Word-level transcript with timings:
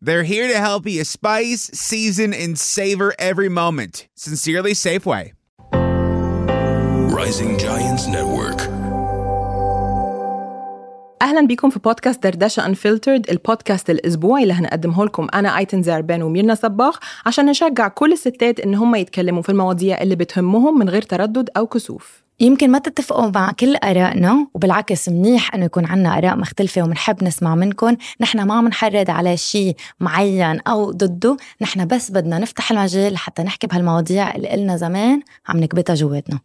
They're 0.00 0.22
here 0.22 0.46
to 0.46 0.58
help 0.60 0.86
you 0.86 1.02
spice, 1.02 1.62
season, 1.74 2.32
and 2.32 2.56
savor 2.56 3.14
every 3.18 3.48
moment. 3.48 4.06
Sincerely, 4.14 4.72
Safeway. 4.72 5.32
Rising 7.18 7.58
Giants 7.58 8.06
Network. 8.06 8.60
أهلا 11.22 11.46
بيكم 11.46 11.70
في 11.70 11.78
بودكاست 11.78 12.22
دردشة 12.22 12.66
انفلترد 12.66 13.30
البودكاست 13.30 13.90
الأسبوعي 13.90 14.42
اللي 14.42 14.54
هنقدمه 14.54 15.04
لكم 15.04 15.26
أنا 15.34 15.58
أيتن 15.58 15.82
زعربان 15.82 16.22
وميرنا 16.22 16.54
صباغ 16.54 16.96
عشان 17.26 17.46
نشجع 17.46 17.88
كل 17.88 18.12
الستات 18.12 18.60
إن 18.60 18.74
هم 18.74 18.94
يتكلموا 18.94 19.42
في 19.42 19.48
المواضيع 19.48 20.02
اللي 20.02 20.16
بتهمهم 20.16 20.78
من 20.78 20.88
غير 20.88 21.02
تردد 21.02 21.50
أو 21.56 21.66
كسوف 21.66 22.22
يمكن 22.40 22.70
ما 22.70 22.78
تتفقوا 22.78 23.30
مع 23.34 23.52
كل 23.52 23.76
آرائنا 23.76 24.46
وبالعكس 24.54 25.08
منيح 25.08 25.54
إنه 25.54 25.64
يكون 25.64 25.86
عنا 25.86 26.18
آراء 26.18 26.36
مختلفة 26.36 26.82
ومنحب 26.82 27.24
نسمع 27.24 27.54
منكم 27.54 27.96
نحن 28.20 28.42
ما 28.42 28.60
منحرض 28.60 29.10
على 29.10 29.36
شيء 29.36 29.76
معين 30.00 30.60
أو 30.60 30.90
ضده. 30.90 31.36
نحن 31.60 31.86
بس 31.86 32.10
بدنا 32.10 32.38
نفتح 32.38 32.70
المجال 32.70 33.12
لحتى 33.12 33.42
نحكي 33.42 33.66
بهالمواضيع 33.66 34.34
اللي 34.34 34.48
قلنا 34.48 34.76
زمان 34.76 35.22
عم 35.48 35.56
نكبتها 35.56 35.94
جواتنا. 35.94 36.40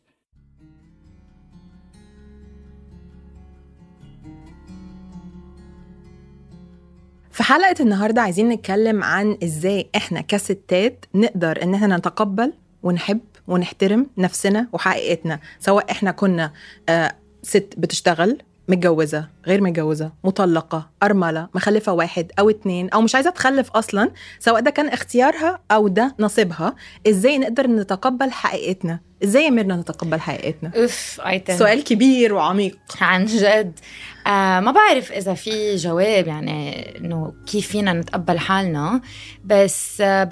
في 7.31 7.43
حلقة 7.43 7.75
النهاردة 7.79 8.21
عايزين 8.21 8.49
نتكلم 8.49 9.03
عن 9.03 9.37
إزاي 9.43 9.89
إحنا 9.95 10.21
كستات 10.21 11.05
نقدر 11.15 11.63
إن 11.63 11.73
إحنا 11.73 11.97
نتقبل 11.97 12.53
ونحب 12.83 13.19
ونحترم 13.47 14.07
نفسنا 14.17 14.67
وحقيقتنا 14.73 15.39
سواء 15.59 15.91
إحنا 15.91 16.11
كنا 16.11 16.51
آه 16.89 17.15
ست 17.43 17.73
بتشتغل 17.77 18.37
متجوزة 18.67 19.27
غير 19.47 19.61
متجوزة 19.61 20.11
مطلقة 20.23 20.89
أرملة 21.03 21.47
مخلفة 21.55 21.91
واحد 21.91 22.31
أو 22.39 22.49
اتنين 22.49 22.89
أو 22.89 23.01
مش 23.01 23.15
عايزة 23.15 23.29
تخلف 23.29 23.71
أصلا 23.71 24.11
سواء 24.39 24.61
ده 24.61 24.71
كان 24.71 24.87
اختيارها 24.87 25.59
أو 25.71 25.87
ده 25.87 26.15
نصيبها 26.19 26.75
إزاي 27.07 27.37
نقدر 27.37 27.67
نتقبل 27.67 28.31
حقيقتنا؟ 28.31 28.99
إزاي 29.23 29.43
يا 29.43 29.49
نتقبل 29.49 30.19
حقيقتنا؟ 30.19 30.71
أوف 30.75 31.21
أيتن 31.25 31.57
سؤال 31.57 31.83
كبير 31.83 32.33
وعميق. 32.33 32.77
عن 33.01 33.25
جد. 33.25 33.79
آه 34.27 34.59
ما 34.59 34.71
بعرف 34.71 35.11
إذا 35.11 35.33
في 35.33 35.75
جواب 35.75 36.27
يعني 36.27 36.97
إنه 36.97 37.33
كيف 37.47 37.67
فينا 37.67 37.93
نتقبل 37.93 38.39
حالنا 38.39 39.01
بس 39.45 40.01
آه 40.01 40.23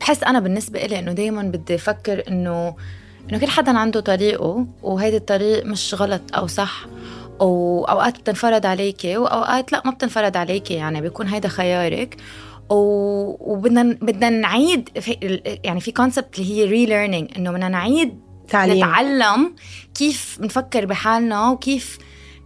بحس 0.00 0.22
أنا 0.24 0.40
بالنسبة 0.40 0.84
إلي 0.84 0.98
إنه 0.98 1.12
دايما 1.12 1.42
بدي 1.42 1.74
أفكر 1.74 2.22
إنه 2.28 2.74
إنه 3.30 3.38
كل 3.38 3.46
حدا 3.46 3.78
عنده 3.78 4.00
طريقه 4.00 4.66
وهيدا 4.82 5.16
الطريق 5.16 5.66
مش 5.66 5.94
غلط 5.94 6.22
أو 6.36 6.46
صح 6.46 6.86
وأوقات 7.40 8.18
بتنفرض 8.18 8.66
عليكي 8.66 9.16
وأوقات 9.16 9.72
لا 9.72 9.82
ما 9.84 9.90
بتنفرض 9.90 10.36
عليكي 10.36 10.74
يعني 10.74 11.00
بيكون 11.00 11.26
هيدا 11.26 11.48
خيارك 11.48 12.16
وبدنا 12.70 13.82
بدنا 13.82 14.30
نعيد 14.30 14.88
في 15.00 15.40
يعني 15.64 15.80
في 15.80 15.92
concept 15.92 16.38
اللي 16.38 16.52
هي 16.52 16.64
relearning 16.64 17.30
إنه 17.36 17.50
بدنا 17.50 17.68
نعيد 17.68 18.20
تعليم. 18.48 18.76
نتعلم 18.76 19.54
كيف 19.94 20.38
نفكر 20.40 20.84
بحالنا 20.84 21.50
وكيف 21.50 21.98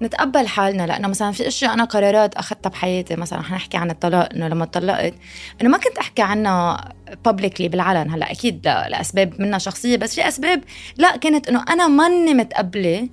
نتقبل 0.02 0.48
حالنا. 0.48 0.86
لأنه 0.86 1.08
مثلا 1.08 1.32
في 1.32 1.48
إشياء 1.48 1.74
أنا 1.74 1.84
قرارات 1.84 2.34
أخذتها 2.34 2.70
بحياتي. 2.70 3.16
مثلا 3.16 3.42
حنحكي 3.42 3.76
عن 3.76 3.90
الطلاق 3.90 4.28
إنه 4.34 4.48
لما 4.48 4.64
طلقت 4.64 5.14
إنه 5.60 5.70
ما 5.70 5.78
كنت 5.78 5.98
أحكي 5.98 6.22
عنها 6.22 6.94
publicly 7.24 7.68
بالعلن. 7.68 8.10
هلأ 8.10 8.32
أكيد 8.32 8.66
لأسباب 8.66 9.40
منها 9.40 9.58
شخصية 9.58 9.96
بس 9.96 10.14
في 10.14 10.28
أسباب 10.28 10.64
لا 10.96 11.16
كانت 11.16 11.48
إنه 11.48 11.64
أنا 11.68 11.88
ماني 11.88 12.34
متقبلة 12.34 13.08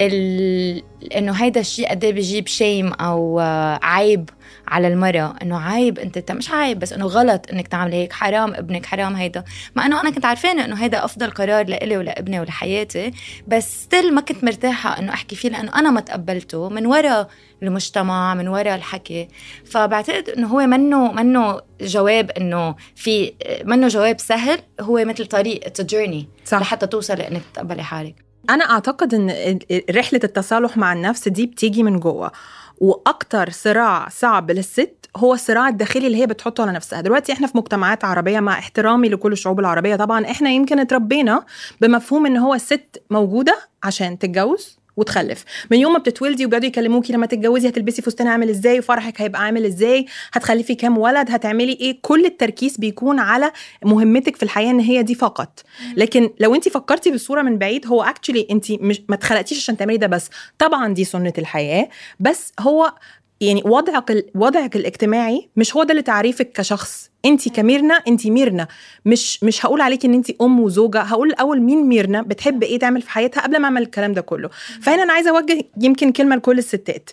ال... 0.00 0.82
إنه 1.16 1.32
هيدا 1.32 1.60
الشيء 1.60 1.90
قد 1.90 2.04
إيه 2.04 2.12
بيجيب 2.12 2.46
shame 2.46 2.92
أو 2.92 3.40
عيب. 3.82 4.30
على 4.68 4.88
المرأة 4.88 5.34
إنه 5.42 5.60
عيب 5.60 5.98
أنت 5.98 6.32
مش 6.32 6.50
عيب 6.50 6.78
بس 6.78 6.92
إنه 6.92 7.06
غلط 7.06 7.46
إنك 7.52 7.68
تعملي 7.68 7.96
هيك 7.96 8.12
حرام 8.12 8.54
ابنك 8.54 8.86
حرام 8.86 9.16
هيدا. 9.16 9.44
مع 9.76 9.86
إنه 9.86 10.00
أنا 10.00 10.10
كنت 10.10 10.24
عارفانة 10.24 10.64
إنه 10.64 10.74
هيدا 10.74 11.04
أفضل 11.04 11.30
قرار 11.30 11.66
لإلي 11.66 11.96
ولإبني 11.96 12.40
ولحياتي 12.40 13.12
بس 13.48 13.82
ستيل 13.82 14.14
ما 14.14 14.20
كنت 14.20 14.44
مرتاحة 14.44 14.98
إنه 14.98 15.12
أحكي 15.12 15.36
فيه 15.36 15.48
لأنه 15.48 15.78
أنا 15.78 15.90
ما 15.90 16.00
تقبلته 16.00 16.68
من 16.68 16.86
وراء 16.86 17.28
المجتمع 17.62 18.34
من 18.34 18.48
وراء 18.48 18.74
الحكي. 18.74 19.28
فبعتقد 19.64 20.28
إنه 20.28 20.46
هو 20.46 20.66
منه 20.66 21.12
منه 21.12 21.60
جواب 21.80 22.30
إنه 22.30 22.74
في 22.96 23.32
منه 23.64 23.88
جواب 23.88 24.20
سهل 24.20 24.58
هو 24.80 25.04
مثل 25.04 25.26
طريق 25.26 25.80
جيرني 25.80 26.28
لحتى 26.52 26.86
توصل 26.86 27.20
إنك 27.20 27.42
تتقبلي 27.52 27.82
حالك. 27.82 28.24
أنا 28.50 28.70
أعتقد 28.70 29.14
إن 29.14 29.58
رحلة 29.90 30.20
التصالح 30.24 30.76
مع 30.76 30.92
النفس 30.92 31.28
دي 31.28 31.46
بتيجي 31.46 31.82
من 31.82 32.00
جوه. 32.00 32.32
وأكتر 32.78 33.50
صراع 33.50 34.08
صعب 34.08 34.50
للست 34.50 34.94
هو 35.16 35.34
الصراع 35.34 35.68
الداخلي 35.68 36.06
اللي 36.06 36.18
هي 36.22 36.26
بتحطه 36.26 36.62
على 36.62 36.72
نفسها. 36.72 37.00
دلوقتي 37.00 37.32
إحنا 37.32 37.46
في 37.46 37.58
مجتمعات 37.58 38.04
عربية 38.04 38.40
مع 38.40 38.58
احترامي 38.58 39.08
لكل 39.08 39.32
الشعوب 39.32 39.60
العربية 39.60 39.96
طبعا 39.96 40.30
إحنا 40.30 40.50
يمكن 40.50 40.78
اتربينا 40.78 41.44
بمفهوم 41.80 42.26
إن 42.26 42.36
هو 42.36 42.54
الست 42.54 43.02
موجودة 43.10 43.58
عشان 43.82 44.18
تتجوز 44.18 44.78
وتخلف. 44.96 45.44
من 45.70 45.78
يوم 45.78 45.92
ما 45.92 45.98
بتتولدي 45.98 46.44
وبيقعدوا 46.46 46.68
يكلموكي 46.68 47.12
لما 47.12 47.26
تتجوزي 47.26 47.68
هتلبسي 47.68 48.02
فستان 48.02 48.26
عامل 48.26 48.48
إزاي 48.50 48.78
وفرحك 48.78 49.20
هيبقى 49.20 49.42
عامل 49.42 49.64
إزاي 49.64 50.06
هتخلفي 50.32 50.74
كام 50.74 50.98
ولد 50.98 51.30
هتعملي 51.30 51.72
إيه؟ 51.72 51.98
كل 52.02 52.24
التركيز 52.24 52.76
بيكون 52.76 53.18
على 53.18 53.52
مهمتك 53.84 54.36
في 54.36 54.42
الحياة 54.42 54.70
إن 54.70 54.80
هي 54.80 55.02
دي 55.02 55.14
فقط. 55.14 55.62
لكن 55.96 56.30
لو 56.40 56.54
انت 56.54 56.68
فكرتي 56.68 57.10
بالصورة 57.10 57.42
من 57.42 57.58
بعيد 57.58 57.86
هو 57.86 58.02
actually 58.02 58.46
انت 58.50 58.72
مش 58.72 59.02
ما 59.08 59.14
اتخلقتيش 59.14 59.58
عشان 59.58 59.76
تعملي 59.76 59.96
ده 59.96 60.06
بس. 60.06 60.30
طبعا 60.58 60.94
دي 60.94 61.04
سنة 61.04 61.32
الحياة 61.38 61.88
بس 62.20 62.52
هو 62.60 62.92
يعني 63.40 63.62
وضعك 63.64 64.26
وضعك 64.34 64.76
الاجتماعي 64.76 65.48
مش 65.56 65.76
هو 65.76 65.82
ده 65.82 65.90
اللي 65.90 66.02
تعريفك 66.02 66.52
كشخص. 66.52 67.10
انت 67.24 67.48
كميرنا 67.48 67.94
انت 67.94 68.26
ميرنا. 68.26 68.68
مش 69.04 69.44
مش 69.44 69.66
هقول 69.66 69.80
عليكي 69.80 70.06
ان 70.06 70.14
انت 70.14 70.30
ام 70.42 70.60
وزوجة. 70.60 71.00
هقول 71.00 71.28
الأول 71.28 71.60
مين 71.60 71.86
ميرنا 71.88 72.22
بتحب 72.22 72.62
إيه 72.62 72.78
تعمل 72.78 73.02
في 73.02 73.10
حياتها 73.10 73.40
قبل 73.40 73.58
ما 73.58 73.64
اعمل 73.64 73.82
الكلام 73.82 74.12
ده 74.12 74.20
كله. 74.20 74.50
فهنا 74.82 75.02
أنا 75.02 75.12
عايزة 75.12 75.30
أوجه 75.30 75.64
يمكن 75.80 76.12
كلمة 76.12 76.36
لكل 76.36 76.58
الستات. 76.58 77.10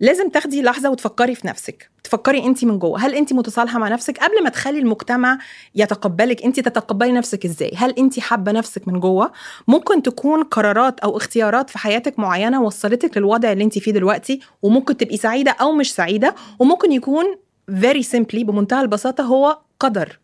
لازم 0.00 0.28
تاخدي 0.28 0.62
لحظة 0.62 0.90
وتفكري 0.90 1.34
في 1.34 1.46
نفسك. 1.46 1.90
تفكري 2.04 2.46
انت 2.46 2.64
من 2.64 2.78
جوه. 2.78 3.00
هل 3.00 3.14
انت 3.14 3.32
متصالحة 3.32 3.78
مع 3.78 3.88
نفسك؟ 3.88 4.18
قبل 4.18 4.42
ما 4.42 4.50
تخلي 4.50 4.78
المجتمع 4.78 5.38
يتقبلك 5.74 6.44
انت 6.44 6.60
تتقبلي 6.60 7.12
نفسك 7.12 7.44
إزاي؟ 7.44 7.72
هل 7.76 7.94
انت 7.98 8.20
حابة 8.20 8.52
نفسك 8.52 8.88
من 8.88 9.00
جوه؟ 9.00 9.32
ممكن 9.68 10.02
تكون 10.02 10.42
قرارات 10.42 11.00
أو 11.00 11.16
اختيارات 11.16 11.70
في 11.70 11.78
حياتك 11.78 12.18
معينة 12.18 12.62
وصلتك 12.62 13.16
للوضع 13.16 13.52
اللي 13.52 13.64
انت 13.64 13.78
فيه 13.78 13.92
دلوقتي 13.92 14.40
وممكن 14.62 14.96
تبقي 14.96 15.16
سعيدة 15.16 15.50
أو 15.50 15.72
مش 15.72 15.94
سعيدة 15.94 16.34
وممكن 16.58 16.92
يكون 16.92 17.24
very 17.70 18.02
simply 18.02 18.44
بمنتهى 18.44 18.82
البساطة 18.82 19.24
هو 19.24 19.58
قدر 19.80 20.18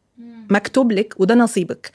مكتوب 0.51 0.93
لك 0.93 1.15
وده 1.19 1.35
نصيبك. 1.35 1.93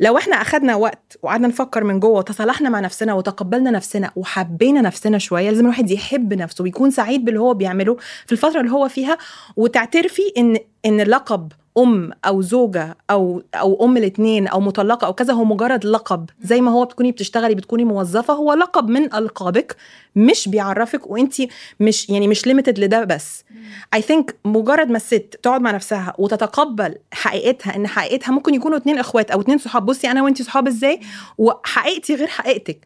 لو 0.00 0.18
إحنا 0.18 0.36
أخدنا 0.36 0.74
وقت 0.74 1.18
وقعدنا 1.22 1.48
نفكر 1.48 1.84
من 1.84 2.00
جوه 2.00 2.18
وتصالحنا 2.18 2.68
مع 2.68 2.80
نفسنا 2.80 3.14
وتقبلنا 3.14 3.70
نفسنا 3.70 4.10
وحبينا 4.16 4.80
نفسنا 4.80 5.18
شوية 5.18 5.50
لازم 5.50 5.64
الواحد 5.64 5.90
يحب 5.90 6.34
نفسه 6.34 6.62
ويكون 6.62 6.90
سعيد 6.90 7.24
باللي 7.24 7.40
هو 7.40 7.54
بيعمله 7.54 7.96
في 8.26 8.32
الفترة 8.32 8.60
اللي 8.60 8.72
هو 8.72 8.88
فيها 8.88 9.18
وتعترفي 9.56 10.22
إن 10.38 10.58
إن 10.86 11.00
لقب 11.00 11.52
أم 11.78 12.12
أو 12.24 12.42
زوجة 12.42 12.96
أو 13.10 13.42
أو 13.54 13.84
أم 13.84 13.96
الاثنين 13.96 14.46
أو 14.46 14.60
مطلقة 14.60 15.06
أو 15.06 15.12
كذا 15.12 15.34
هو 15.34 15.44
مجرد 15.44 15.84
لقب. 15.84 16.30
زي 16.40 16.60
ما 16.60 16.70
هو 16.70 16.84
بتكوني 16.84 17.12
بتشتغلي 17.12 17.54
بتكوني 17.54 17.84
موظفة 17.84 18.34
هو 18.34 18.52
لقب 18.52 18.88
من 18.88 19.14
ألقابك 19.14 19.76
مش 20.16 20.48
بيعرفك 20.48 21.10
وانت 21.10 21.34
مش 21.80 22.10
يعني 22.10 22.28
مش 22.28 22.46
limited 22.46 22.78
لده 22.78 23.04
بس. 23.04 23.44
I 23.94 24.02
think 24.02 24.36
مجرد 24.44 24.88
ما 24.88 24.96
الست 24.96 25.38
تقعد 25.42 25.60
مع 25.60 25.70
نفسها 25.70 26.14
وتتقبل 26.18 26.94
حقيقتها 27.12 27.76
إن 27.76 27.86
حقيقتها 27.86 28.32
ممكن 28.32 28.54
يكونوا 28.54 28.76
اتنين 28.76 28.98
إخوات 28.98 29.30
أو 29.30 29.40
اتنين 29.40 29.58
صحاب. 29.58 29.86
بصي 29.86 30.10
أنا 30.10 30.22
وانت 30.22 30.42
صحاب 30.42 30.66
إزاي؟ 30.66 31.00
وحقيقتي 31.38 32.14
غير 32.14 32.26
حقيقتك. 32.28 32.80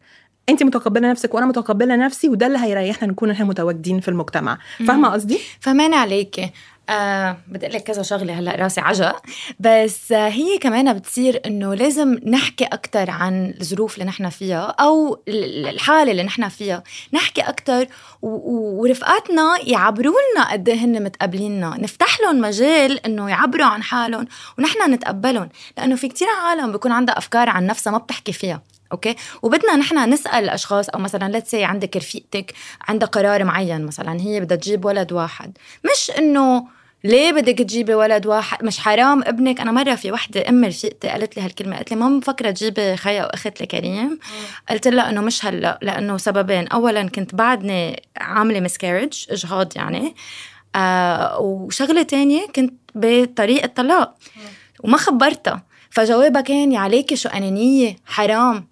انت 0.49 0.63
متقبلة 0.63 1.09
نفسك 1.11 1.33
وأنا 1.33 1.45
متقبلة 1.45 1.95
نفسي 1.95 2.29
وده 2.29 2.47
اللي 2.47 2.57
هيريحنا 2.57 3.07
نكون 3.07 3.31
إحنا 3.31 3.45
متواجدين 3.45 3.99
في 3.99 4.07
المجتمع. 4.07 4.57
فاهمة 4.87 5.09
قصدي؟ 5.09 5.39
فهمان 5.59 5.93
عليكي 5.93 6.51
آه 6.89 7.37
بدي 7.47 7.67
لك 7.67 7.83
كذا 7.83 8.01
شغلة 8.01 8.39
هلأ 8.39 8.55
راسي 8.55 8.81
عجق 8.81 9.21
بس 9.59 10.11
آه 10.11 10.27
هي 10.29 10.57
كمان 10.57 10.93
بتصير 10.93 11.41
إنه 11.45 11.73
لازم 11.73 12.19
نحكي 12.25 12.63
أكثر 12.65 13.09
عن 13.11 13.53
الظروف 13.61 13.93
اللي 13.93 14.05
نحن 14.05 14.29
فيها 14.29 14.75
أو 14.79 15.21
الحالة 15.27 16.11
اللي 16.11 16.23
نحن 16.23 16.49
فيها. 16.49 16.83
نحكي 17.13 17.41
أكثر 17.41 17.87
ورفقاتنا 18.21 19.57
يعبروا 19.63 20.15
لنا 20.33 20.51
قد 20.51 20.69
إيه 20.69 20.75
هن 20.85 21.03
متقبليننا 21.03 21.77
نفتح 21.79 22.19
لهم 22.21 22.41
مجال 22.41 23.05
إنه 23.05 23.29
يعبروا 23.29 23.65
عن 23.65 23.83
حالهم 23.83 24.27
ونحن 24.59 24.93
نتقبلهم. 24.93 25.49
لأنه 25.77 25.95
في 25.95 26.07
كتير 26.07 26.27
عالم 26.45 26.71
بيكون 26.71 26.91
عندها 26.91 27.17
أفكار 27.17 27.49
عن 27.49 27.65
نفسها 27.65 27.91
ما 27.91 27.97
بتحكي 27.97 28.33
فيها. 28.33 28.61
okay؟ 28.91 29.15
وبدنا 29.41 29.75
نحن 29.75 30.13
نسأل 30.13 30.43
الاشخاص 30.43 30.89
أو 30.89 30.99
مثلا 30.99 31.31
let's 31.31 31.55
عندك 31.55 31.97
رفيقتك 31.97 32.53
عندها 32.87 33.07
قرار 33.07 33.43
معين 33.43 33.85
مثلا 33.85 34.21
هي 34.21 34.39
بدها 34.39 34.57
تجيب 34.57 34.85
ولد 34.85 35.11
واحد. 35.11 35.57
مش 35.91 36.11
إنه 36.17 36.67
ليه 37.03 37.31
بدك 37.31 37.57
تجيبي 37.57 37.93
ولد 37.93 38.25
واحد؟ 38.27 38.65
مش 38.65 38.79
حرام 38.79 39.23
ابنك؟ 39.23 39.61
أنا 39.61 39.71
مرة 39.71 39.95
في 39.95 40.11
وحدة 40.11 40.49
أم 40.49 40.65
رفيقتي 40.65 41.07
قالت 41.07 41.37
لي 41.37 41.43
هالكلمة 41.43 41.75
قالت 41.75 41.91
لي 41.91 41.97
ما 41.97 42.09
مفكرة 42.09 42.51
تجيبي 42.51 42.95
خيا 42.95 43.23
واخت 43.23 43.61
لكريم؟ 43.61 44.19
قلت 44.69 44.87
لها 44.87 45.09
إنه 45.09 45.21
مش 45.21 45.45
هلا 45.45 45.79
لأنه 45.81 46.17
سببين. 46.17 46.67
اولا 46.67 47.09
كنت 47.09 47.35
بعدني 47.35 48.03
عاملة 48.17 48.59
miscarriage 48.59 49.25
إجهاض 49.29 49.77
يعني. 49.77 50.15
آه 50.75 51.39
وشغلة 51.39 52.03
تانية 52.03 52.47
كنت 52.47 52.73
بطريق 52.95 53.63
الطلاق 53.63 54.15
وما 54.83 54.97
خبرتها. 54.97 55.63
فجوابها 55.89 56.41
كان 56.41 56.71
يا 56.71 56.79
عليكي 56.79 57.15
شو 57.15 57.29
أنانية؟ 57.29 57.95
حرام. 58.05 58.70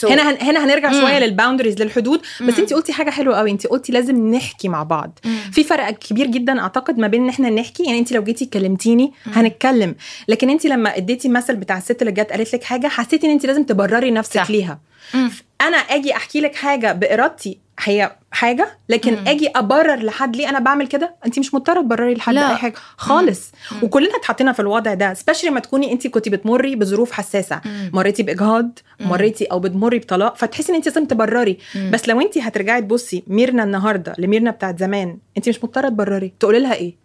So 0.00 0.04
هنا 0.04 0.30
هن 0.30 0.36
هنا 0.40 0.64
هنرجع 0.64 0.90
مم. 0.92 1.00
شوية 1.00 1.18
لل 1.18 1.29
boundaries 1.29 1.82
للحدود 1.82 2.20
بس 2.48 2.58
انت 2.58 2.72
قلتي 2.72 2.92
حاجة 2.92 3.10
حلوة 3.10 3.36
قوي 3.36 3.50
انت 3.50 3.66
قلتي 3.66 3.92
لازم 3.92 4.34
نحكي 4.34 4.68
مع 4.68 4.82
بعض 4.82 5.18
مم. 5.24 5.36
في 5.52 5.64
فرق 5.64 5.90
كبير 5.90 6.26
جدا 6.26 6.60
أعتقد 6.60 6.98
ما 6.98 7.06
بين 7.06 7.22
إن 7.22 7.28
إحنا 7.28 7.50
نحكي 7.50 7.84
يعني 7.84 7.98
انت 7.98 8.12
لو 8.12 8.24
جيتي 8.24 8.46
كلمتيني 8.46 9.12
هنتكلم 9.26 9.94
لكن 10.28 10.50
انت 10.50 10.66
لما 10.66 10.96
اديتي 10.96 11.28
مثل 11.28 11.56
بتاع 11.56 11.78
الست 11.78 12.02
اللي 12.02 12.12
جت 12.12 12.30
قالت 12.32 12.54
لك 12.54 12.64
حاجة 12.64 12.86
حسيتي 12.88 13.26
إن 13.26 13.32
انت 13.32 13.46
لازم 13.46 13.62
تبرري 13.64 14.10
نفسك 14.10 14.34
صح. 14.40 14.50
ليها 14.50 14.80
مم. 15.14 15.30
أنا 15.62 15.76
آجي 15.76 16.16
أحكي 16.16 16.40
لك 16.40 16.54
حاجة 16.54 16.92
بإرادتي 16.92 17.58
هي 17.80 18.12
حاجة 18.32 18.78
لكن 18.88 19.12
مم. 19.12 19.28
آجي 19.28 19.48
أبرر 19.56 19.96
لحد 20.02 20.36
ليه 20.36 20.48
أنا 20.48 20.58
بعمل 20.58 20.86
كده 20.86 21.14
انت 21.26 21.38
مش 21.38 21.54
مضطرة 21.54 21.80
تبرري 21.80 22.14
لحد 22.14 22.34
لا. 22.34 22.50
أي 22.50 22.56
حاجة 22.56 22.74
خالص 22.96 23.52
مم. 23.72 23.78
وكلنا 23.82 24.16
اتحطينا 24.16 24.52
في 24.52 24.60
الوضع 24.60 24.94
ده 24.94 25.14
especially 25.14 25.50
ما 25.50 25.60
تكوني 25.60 25.92
انت 25.92 26.06
كنتي 26.06 26.30
بتمري 26.30 26.76
بظروف 26.76 27.12
حساسة 27.12 27.60
مم. 27.64 27.90
مريتي 27.92 28.22
بإجهاض 28.22 28.78
مريتي 29.00 29.44
أو 29.44 29.60
بتمري 29.60 29.98
بطلاق 29.98 30.36
فتحسي 30.36 30.72
إن 30.72 30.76
انت 30.76 30.86
لازم 30.86 31.04
تبرري 31.04 31.58
مم. 31.74 31.90
بس 31.90 32.08
لو 32.08 32.20
انت 32.20 32.38
هترجعي 32.38 32.80
تبصي 32.82 33.22
ميرنا 33.26 33.64
النهارده 33.64 34.14
لميرنا 34.18 34.50
بتاعت 34.50 34.78
زمان 34.78 35.18
انت 35.36 35.48
مش 35.48 35.64
مضطرة 35.64 35.88
تبرري 35.88 36.32
تقولي 36.40 36.58
لها 36.58 36.74
إيه 36.74 37.01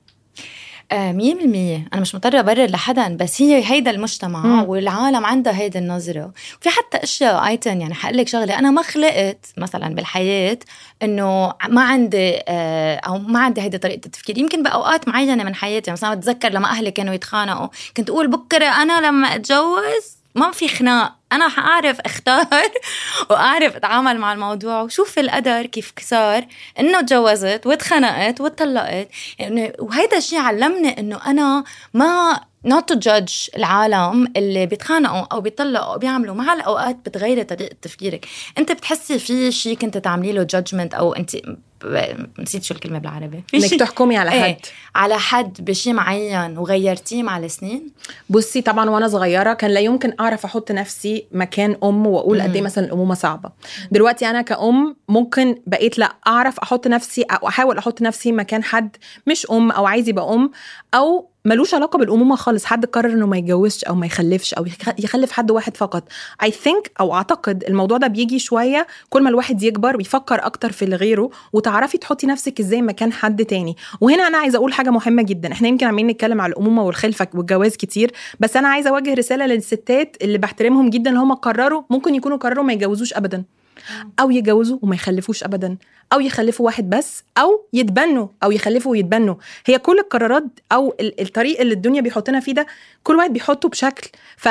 مية 0.93 1.35
بالمية 1.35 1.87
أنا 1.93 2.01
مش 2.01 2.15
مضطرة 2.15 2.39
أبرر 2.39 2.65
لحدا 2.65 3.17
بس 3.17 3.41
هي 3.41 3.71
هيدا 3.71 3.91
المجتمع 3.91 4.45
مم. 4.45 4.69
والعالم 4.69 5.25
عندها 5.25 5.53
هيدا 5.59 5.79
النظرة. 5.79 6.31
في 6.61 6.69
حتى 6.69 6.97
أشياء 6.97 7.47
آيتن 7.47 7.81
يعني 7.81 7.93
حقلك 7.93 8.27
شغلة. 8.27 8.59
أنا 8.59 8.71
ما 8.71 8.81
خلقت 8.81 9.45
مثلا 9.57 9.95
بالحياة 9.95 10.57
إنه 11.03 11.53
ما 11.69 11.81
عندي 11.83 12.39
آه، 12.47 12.95
أو 12.95 13.17
ما 13.17 13.39
عندي 13.39 13.61
هيدا 13.61 13.77
طريقة 13.77 14.05
التفكير. 14.05 14.37
يمكن 14.37 14.63
بأوقات 14.63 15.07
معينة 15.07 15.43
من 15.43 15.55
حياتي 15.55 15.91
مثلا 15.91 16.15
بتذكر 16.15 16.49
لما 16.49 16.67
أهلي 16.67 16.91
كانوا 16.91 17.13
يتخانقوا 17.13 17.67
كنت 17.97 18.09
أقول 18.09 18.27
بكرة 18.27 18.65
أنا 18.65 19.07
لما 19.07 19.35
أتجوز 19.35 20.17
ما 20.35 20.51
في 20.51 20.67
خناق. 20.67 21.16
أنا 21.31 21.49
حأعرف 21.49 21.99
أختار 21.99 22.71
وأعرف 23.29 23.75
أتعامل 23.75 24.17
مع 24.17 24.33
الموضوع 24.33 24.81
وشوف 24.81 25.19
القدر 25.19 25.65
كيف 25.65 25.93
صار 26.01 26.45
إنه 26.79 27.01
تجوزت 27.01 27.61
واتخنقت 27.65 28.41
واتطلقت 28.41 29.07
يعني 29.39 29.73
وهيدا 29.79 30.17
الشيء 30.17 30.39
علمني 30.39 30.99
إنه 30.99 31.19
أنا 31.27 31.63
ما 31.93 32.39
not 32.69 32.93
to 32.93 32.95
judge 32.95 33.55
العالم 33.55 34.27
اللي 34.37 34.65
بيتخانقوا 34.65 35.25
أو 35.31 35.41
بيطلقوا 35.41 35.93
أو 35.93 35.97
بيعملوا. 35.97 36.35
مع 36.35 36.53
الاوقات 36.53 36.95
بتغيري 36.95 37.43
طريقة 37.43 37.75
تفكيرك. 37.81 38.27
أنت 38.57 38.71
بتحسي 38.71 39.19
في 39.19 39.51
شيء 39.51 39.77
كنت 39.77 39.97
تعملي 39.97 40.31
له 40.31 40.47
judgment 40.53 40.95
أو 40.95 41.13
أنت 41.13 41.37
نسيت 42.39 42.63
شو 42.63 42.73
الكلمة 42.73 42.99
بالعربي. 42.99 43.43
في 43.47 43.57
إنك 43.57 43.79
تحكمي 43.79 44.17
على 44.17 44.31
إيه، 44.31 44.41
حد. 44.41 44.45
إيه 44.45 44.57
على 44.95 45.19
حد 45.19 45.65
بشيء 45.65 45.93
معين 45.93 46.57
وغيرتيه 46.57 47.23
مع 47.23 47.37
السنين. 47.37 47.91
بصي 48.29 48.61
طبعا 48.61 48.89
وأنا 48.89 49.07
صغيرة 49.07 49.53
كان 49.53 49.71
لا 49.71 49.79
يمكن 49.79 50.13
أعرف 50.19 50.45
أحط 50.45 50.71
نفسي 50.71 51.27
مكان 51.31 51.77
أم 51.83 52.07
وأقول 52.07 52.41
قد 52.41 52.55
إيه 52.55 52.61
مثلا 52.61 52.85
الأمومة 52.85 53.15
صعبة. 53.15 53.51
دلوقتي 53.91 54.29
أنا 54.29 54.41
كأم 54.41 54.95
ممكن 55.09 55.61
بقيت 55.67 55.99
لا 55.99 56.15
أعرف 56.27 56.59
أحط 56.59 56.87
نفسي 56.87 57.21
أو 57.21 57.47
أحاول 57.47 57.77
أحط 57.77 58.01
نفسي 58.01 58.31
مكان 58.31 58.63
حد 58.63 58.97
مش 59.27 59.47
أم 59.51 59.71
أو 59.71 59.85
عايز 59.85 60.09
يبقى 60.09 60.33
أم 60.33 60.51
أو 60.93 61.29
ملوش 61.47 61.73
علاقة 61.73 61.97
بالأمومة 61.97 62.35
خالص. 62.35 62.65
حد 62.65 62.85
قرر 62.85 63.13
إنه 63.13 63.27
ما 63.27 63.37
يتجوزش 63.37 63.83
أو 63.83 63.95
ما 63.95 64.05
يخلفش 64.05 64.53
أو 64.53 64.65
يخلف 64.99 65.31
حد 65.31 65.51
واحد 65.51 65.77
فقط. 65.77 66.03
اي 66.43 66.51
ثينك 66.51 66.91
أو 66.99 67.13
أعتقد 67.13 67.63
الموضوع 67.63 67.97
ده 67.97 68.07
بيجي 68.07 68.39
شوية 68.39 68.87
كل 69.09 69.23
ما 69.23 69.29
الواحد 69.29 69.63
يكبر 69.63 69.97
ويفكر 69.97 70.45
أكتر 70.45 70.71
في 70.71 70.85
غيره 70.85 71.29
وتعرفي 71.53 71.97
تحطي 71.97 72.27
نفسك 72.27 72.59
إزاي 72.59 72.81
مكان 72.81 73.13
حد 73.13 73.45
تاني. 73.45 73.75
وهنا 74.01 74.27
أنا 74.27 74.37
عايزة 74.37 74.57
أقول 74.57 74.73
حاجة 74.73 74.89
مهمة 74.89 75.23
جدا. 75.23 75.51
إحنا 75.51 75.67
يمكن 75.67 75.87
عمالين 75.87 76.07
نتكلم 76.07 76.41
على 76.41 76.51
الأمومة 76.51 76.83
والخلفة 76.83 77.27
والجواز 77.33 77.75
كتير 77.75 78.11
بس 78.39 78.57
أنا 78.57 78.67
عايزة 78.67 78.89
أوجه 78.89 79.13
رسالة 79.13 79.45
للستات 79.45 80.17
اللي 80.21 80.37
بحترمهم 80.37 80.89
جدا 80.89 81.09
اللي 81.09 81.21
هم 81.21 81.33
قرروا 81.33 81.83
ممكن 81.89 82.15
يكونوا 82.15 82.37
قرروا 82.37 82.63
ما 82.63 82.73
يتجوزوش 82.73 83.13
ابدا. 83.13 83.43
أو 84.19 84.31
يتجوزوا 84.31 84.79
وما 84.81 84.95
يخلفوش 84.95 85.43
ابدا 85.43 85.77
أو 86.13 86.19
يخلفوا 86.19 86.65
واحد 86.65 86.89
بس 86.89 87.23
أو 87.37 87.65
يتبنوا 87.73 88.27
أو 88.43 88.51
يخلفوا 88.51 88.91
ويتبنوا. 88.91 89.35
هي 89.65 89.79
كل 89.79 89.99
القرارات 89.99 90.43
أو 90.71 90.95
الطريق 91.01 91.59
اللي 91.61 91.73
الدنيا 91.73 92.01
بيحطنا 92.01 92.39
فيه 92.39 92.53
ده 92.53 92.67
كل 93.03 93.15
واحد 93.15 93.33
بيحطه 93.33 93.69
بشكل. 93.69 94.09
ف 94.37 94.49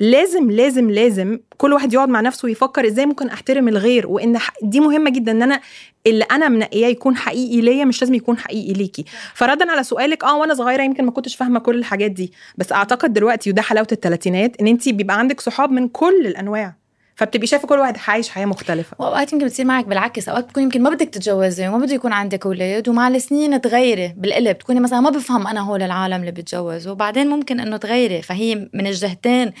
لازم 0.00 0.50
لازم 0.50 0.90
لازم 0.90 1.38
كل 1.56 1.72
واحد 1.72 1.92
يقعد 1.92 2.08
مع 2.08 2.20
نفسه 2.20 2.46
ويفكر 2.46 2.86
إزاي 2.86 3.06
ممكن 3.06 3.28
أحترم 3.28 3.68
الغير 3.68 4.06
وإن 4.06 4.38
دي 4.62 4.80
مهمة 4.80 5.10
جدا 5.10 5.32
إن 5.32 5.42
أنا 5.42 5.60
اللي 6.06 6.24
أنا 6.24 6.48
منقياه 6.48 6.88
يكون 6.88 7.16
حقيقي 7.16 7.60
ليا 7.60 7.84
مش 7.84 8.02
لازم 8.02 8.14
يكون 8.14 8.38
حقيقي 8.38 8.72
ليكي. 8.72 9.04
فردا 9.34 9.70
على 9.70 9.82
سؤالك 9.82 10.24
آه 10.24 10.36
وأنا 10.36 10.54
صغيرة 10.54 10.82
يمكن 10.82 11.04
ما 11.04 11.10
كنتش 11.10 11.36
فاهمة 11.36 11.60
كل 11.60 11.78
الحاجات 11.78 12.10
دي. 12.10 12.32
بس 12.58 12.72
أعتقد 12.72 13.12
دلوقتي 13.12 13.50
وده 13.50 13.62
حلاوة 13.62 13.88
الثلاثينات 13.92 14.60
إن 14.60 14.66
انت 14.66 14.88
بيبقى 14.88 15.18
عندك 15.18 15.40
صحاب 15.40 15.70
من 15.70 15.88
كل 15.88 16.26
الأنواع. 16.26 16.74
فبتبقي 17.18 17.46
شايفة 17.46 17.68
كل 17.68 17.78
واحد 17.78 17.96
عايش 18.08 18.28
حياة 18.28 18.46
مختلفة. 18.46 18.96
وأوقات 18.98 19.32
يمكن 19.32 19.46
بتصير 19.46 19.66
معك 19.66 19.84
بالعكس. 19.84 20.28
أوقات 20.28 20.44
بتكون 20.44 20.62
يمكن 20.62 20.82
ما 20.82 20.90
بدك 20.90 21.08
تتجوزي 21.08 21.68
وما 21.68 21.78
بده 21.78 21.94
يكون 21.94 22.12
عندك 22.12 22.46
أولاد 22.46 22.88
ومع 22.88 23.08
السنين 23.08 23.60
تغيري 23.60 24.14
بالقلب. 24.16 24.58
تكوني 24.58 24.80
مثلا 24.80 25.00
ما 25.00 25.10
بفهم 25.10 25.46
أنا 25.46 25.60
هول 25.60 25.82
العالم 25.82 26.20
اللي 26.20 26.30
بتجوزوا 26.30 26.92
وبعدين 26.92 27.28
ممكن 27.28 27.60
إنه 27.60 27.76
تغيري. 27.76 28.22
فهي 28.22 28.68
من 28.74 28.86
الجهتين 28.86 29.52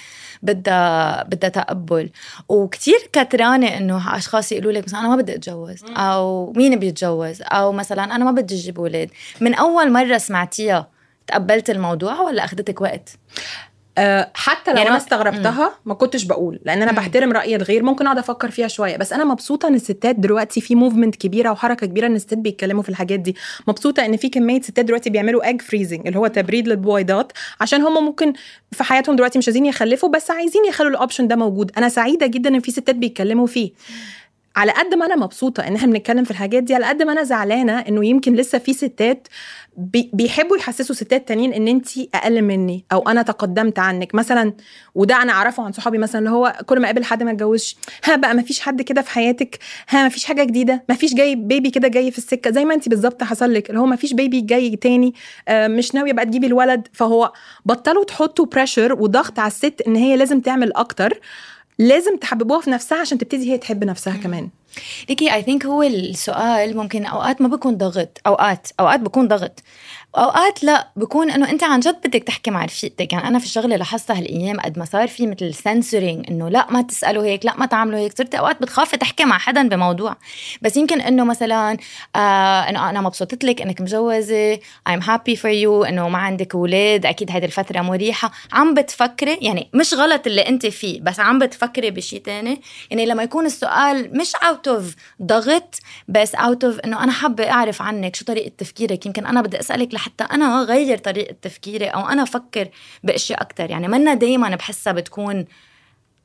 بدها 0.42 1.22
بدها 1.22 1.50
تقبل. 1.50 2.10
وكتير 2.48 2.98
كترانة 3.12 3.76
إنه 3.76 4.16
أشخاص 4.16 4.52
يقولوا 4.52 4.72
لك 4.72 4.84
مثلا 4.84 5.00
أنا 5.00 5.08
ما 5.08 5.16
بدي 5.16 5.34
أتجوز 5.34 5.84
أو 5.96 6.52
مين 6.52 6.78
بيتجوز 6.78 7.42
أو 7.42 7.72
مثلا 7.72 8.04
أنا 8.04 8.24
ما 8.24 8.30
بدي 8.30 8.54
أجيب 8.54 8.78
أولاد. 8.78 9.10
من 9.40 9.54
أول 9.54 9.92
مرة 9.92 10.18
سمعتيها 10.18 10.88
تقبلت 11.26 11.70
الموضوع 11.70 12.20
ولا 12.20 12.44
أخذتك 12.44 12.80
وقت؟ 12.80 13.10
حتى 14.34 14.70
لو 14.70 14.76
يعني 14.76 14.88
أنا 14.88 14.96
استغربتها 14.96 15.74
ما 15.84 15.94
كنتش 15.94 16.24
بقول 16.24 16.60
لأن 16.64 16.82
أنا 16.82 16.92
بحترم 16.92 17.32
رأي 17.32 17.56
الغير 17.56 17.82
ممكن 17.82 18.06
أقعد 18.06 18.18
أفكر 18.18 18.50
فيها 18.50 18.68
شوية. 18.68 18.96
بس 18.96 19.12
أنا 19.12 19.24
مبسوطة 19.24 19.68
إن 19.68 19.74
الستات 19.74 20.16
دلوقتي 20.16 20.60
في 20.60 20.74
movement 20.74 21.16
كبيرة 21.16 21.50
وحركة 21.50 21.86
كبيرة 21.86 22.06
إن 22.06 22.16
الستات 22.16 22.38
بيتكلموا 22.38 22.82
في 22.82 22.88
الحاجات 22.88 23.20
دي. 23.20 23.36
مبسوطة 23.68 24.04
إن 24.04 24.16
في 24.16 24.28
كمية 24.28 24.60
ستات 24.60 24.84
دلوقتي 24.84 25.10
بيعملوا 25.10 25.48
egg 25.48 25.62
freezing 25.62 26.06
اللي 26.06 26.18
هو 26.18 26.26
تبريد 26.26 26.68
للبويضات 26.68 27.32
عشان 27.60 27.82
هم 27.82 28.04
ممكن 28.04 28.32
في 28.72 28.84
حياتهم 28.84 29.16
دلوقتي 29.16 29.38
مش 29.38 29.48
عايزين 29.48 29.66
يخلفوا 29.66 30.08
بس 30.08 30.30
عايزين 30.30 30.64
يخلوا 30.64 30.90
ال 30.90 30.95
option 30.95 31.28
ده 31.28 31.36
موجود. 31.36 31.72
أنا 31.76 31.88
سعيدة 31.88 32.26
جدا 32.26 32.50
إن 32.50 32.60
في 32.60 32.70
ستات 32.70 32.94
بيتكلموا 32.94 33.46
فيه. 33.46 33.70
على 34.58 34.72
قد 34.72 34.94
ما 34.94 35.06
أنا 35.06 35.16
مبسوطة 35.16 35.68
إن 35.68 35.74
إحنا 35.74 35.92
بنتكلم 35.92 36.24
في 36.24 36.30
الحاجات 36.30 36.62
دي 36.62 36.74
على 36.74 36.86
قد 36.86 37.02
ما 37.02 37.12
أنا 37.12 37.22
زعلانة 37.22 37.78
إنه 37.78 38.06
يمكن 38.06 38.34
لسه 38.34 38.58
في 38.58 38.72
ستات 38.72 39.28
بيحبوا 40.12 40.56
يحسسوا 40.56 40.94
ستات 40.94 41.28
تانيين 41.28 41.52
إن 41.52 41.68
انت 41.68 41.88
أقل 42.14 42.42
مني 42.42 42.84
أو 42.92 43.08
أنا 43.08 43.22
تقدمت 43.22 43.78
عنك. 43.78 44.14
مثلا 44.14 44.52
وده 44.94 45.22
أنا 45.22 45.32
أعرفه 45.32 45.62
عن 45.62 45.72
صحابي 45.72 45.98
مثلا 45.98 46.18
اللي 46.18 46.30
هو 46.30 46.56
كل 46.66 46.78
ما 46.80 46.84
أقابل 46.84 47.04
حد 47.04 47.22
ما 47.22 47.30
أتجوزش. 47.30 47.76
ها 48.04 48.16
بقى 48.16 48.34
ما 48.34 48.42
فيش 48.42 48.60
حد 48.60 48.82
كده 48.82 49.02
في 49.02 49.10
حياتك؟ 49.10 49.58
ها 49.88 50.02
ما 50.02 50.08
فيش 50.08 50.24
حاجة 50.24 50.44
جديدة؟ 50.44 50.84
ما 50.88 50.94
فيش 50.94 51.14
جاي 51.14 51.34
baby 51.34 51.70
كده 51.70 51.88
جاي 51.88 52.10
في 52.10 52.18
السكة؟ 52.18 52.50
زي 52.50 52.64
ما 52.64 52.74
انت 52.74 52.88
بالظبط 52.88 53.22
حصل 53.24 53.54
لك 53.54 53.70
اللي 53.70 53.80
هو 53.80 53.86
ما 53.86 53.96
فيش 53.96 54.12
baby 54.12 54.40
جاي 54.40 54.76
تاني 54.76 55.14
آه 55.48 55.68
مش 55.68 55.94
ناوية 55.94 56.12
بقى 56.12 56.24
تجيبي 56.26 56.46
الولد. 56.46 56.88
فهو 56.92 57.32
بطلوا 57.66 58.04
تحطوا 58.04 58.46
pressure 58.46 58.92
وضغط 58.92 59.38
على 59.38 59.48
الست 59.48 59.82
إن 59.86 59.96
هي 59.96 60.16
لازم 60.16 60.40
تعمل 60.40 60.72
أكتر. 60.76 61.20
لازم 61.78 62.16
تحببوها 62.16 62.60
في 62.60 62.70
نفسها 62.70 63.00
عشان 63.00 63.18
تبتدي 63.18 63.52
هي 63.52 63.58
تحب 63.58 63.84
نفسها 63.84 64.16
كمان. 64.16 64.48
ليكي 65.08 65.34
I 65.34 65.42
think 65.42 65.66
هو 65.66 65.82
السؤال 65.82 66.76
ممكن 66.76 67.06
أوقات 67.06 67.40
ما 67.42 67.48
بكون 67.48 67.76
ضغط 67.76 68.18
أوقات 68.26 68.68
أوقات 68.80 69.00
بكون 69.00 69.28
ضغط. 69.28 69.62
أوقات 70.16 70.64
لا 70.64 70.88
بكون 70.96 71.30
إنه 71.30 71.50
أنت 71.50 71.64
عن 71.64 71.80
جد 71.80 71.96
بدك 72.04 72.22
تحكي 72.22 72.50
مع 72.50 72.64
رفيقتك. 72.64 73.12
يعني 73.12 73.28
أنا 73.28 73.38
في 73.38 73.44
الشغلة 73.44 73.76
لاحظتها 73.76 74.18
هالأيام 74.18 74.60
قد 74.60 74.78
ما 74.78 74.84
صار 74.84 75.08
في 75.08 75.26
مثل 75.26 75.54
سنسورينج 75.54 76.26
إنه 76.30 76.48
لا 76.48 76.66
ما 76.70 76.82
تسألوا 76.82 77.24
هيك 77.24 77.46
لا 77.46 77.56
ما 77.56 77.66
تعملوا 77.66 77.98
هيك. 77.98 78.18
صرت 78.18 78.34
أوقات 78.34 78.62
بتخافي 78.62 78.96
تحكي 78.96 79.24
مع 79.24 79.38
حدا 79.38 79.68
بموضوع. 79.68 80.16
بس 80.62 80.76
يمكن 80.76 81.00
إنه 81.00 81.24
مثلا 81.24 81.76
آه 82.16 82.60
إنه 82.60 82.90
أنا 82.90 83.00
مبسوطة 83.00 83.38
لك 83.46 83.62
إنك 83.62 83.80
مجوزة 83.80 84.56
I'm 84.88 85.02
happy 85.02 85.36
for 85.36 85.52
you 85.64 85.88
إنه 85.88 86.08
ما 86.08 86.18
عندك 86.18 86.54
أولاد 86.54 87.06
أكيد 87.06 87.30
هذه 87.30 87.44
الفترة 87.44 87.80
مريحة. 87.80 88.32
عم 88.52 88.74
بتفكري 88.74 89.38
يعني 89.40 89.70
مش 89.74 89.94
غلط 89.94 90.26
اللي 90.26 90.48
أنت 90.48 90.66
فيه 90.66 91.00
بس 91.00 91.20
عم 91.20 91.38
بتفكري 91.38 91.90
بشيء 91.90 92.20
تاني. 92.20 92.60
يعني 92.90 93.06
لما 93.06 93.22
يكون 93.22 93.46
السؤال 93.46 94.18
مش 94.18 94.34
out 94.36 94.67
of 94.68 94.94
ضغط 95.22 95.80
بس 96.08 96.34
out 96.34 96.64
of 96.64 96.78
إنه 96.78 97.04
أنا 97.04 97.12
حابة 97.12 97.50
أعرف 97.50 97.82
عنك 97.82 98.16
شو 98.16 98.24
طريقة 98.24 98.52
تفكيرك. 98.58 99.06
يمكن 99.06 99.26
أنا 99.26 99.42
بدي 99.42 99.60
أسألك 99.60 99.94
لحتى 99.94 100.24
أنا 100.24 100.62
غير 100.62 100.98
طريقة 100.98 101.36
تفكيري 101.42 101.86
أو 101.86 102.08
أنا 102.08 102.22
أفكر 102.22 102.68
باشياء 103.04 103.42
أكثر 103.42 103.70
يعني 103.70 103.88
منا 103.88 104.14
دائما 104.14 104.56
بحسها 104.56 104.92
بتكون 104.92 105.44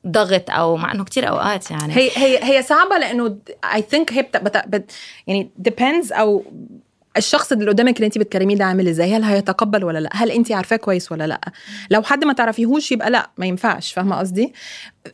ضغط 0.06 0.50
أو 0.50 0.76
مع 0.76 0.92
إنه 0.92 1.04
كتير 1.04 1.28
أوقات 1.28 1.70
يعني. 1.70 1.96
هي 1.96 2.10
هي 2.16 2.44
هي 2.44 2.62
صعبة 2.62 2.98
لأنه 2.98 3.38
اي 3.74 3.82
ثينك 3.82 4.12
هي 4.12 4.22
بت 4.22 4.36
بت 4.36 4.62
بت 4.66 4.92
يعني 5.26 5.50
depends 5.68 6.12
أو 6.12 6.44
الشخص 7.16 7.52
اللي 7.52 7.70
قدامك 7.70 7.96
اللي 7.96 8.06
انت 8.06 8.18
بتكلميه 8.18 8.56
ده 8.56 8.64
عامل 8.64 8.88
إزاي؟ 8.88 9.14
هل 9.16 9.24
هيتقبل 9.24 9.84
ولا 9.84 9.98
لأ؟ 9.98 10.10
هل 10.12 10.30
انت 10.30 10.52
عارفاه 10.52 10.76
كويس 10.76 11.12
ولا 11.12 11.26
لأ؟ 11.26 11.40
لو 11.90 12.02
حد 12.02 12.24
ما 12.24 12.32
تعرفيهوش 12.32 12.92
يبقى 12.92 13.10
لأ 13.10 13.30
ما 13.38 13.46
ينفعش. 13.46 13.92
فاهمة 13.92 14.18
قصدي؟ 14.18 14.52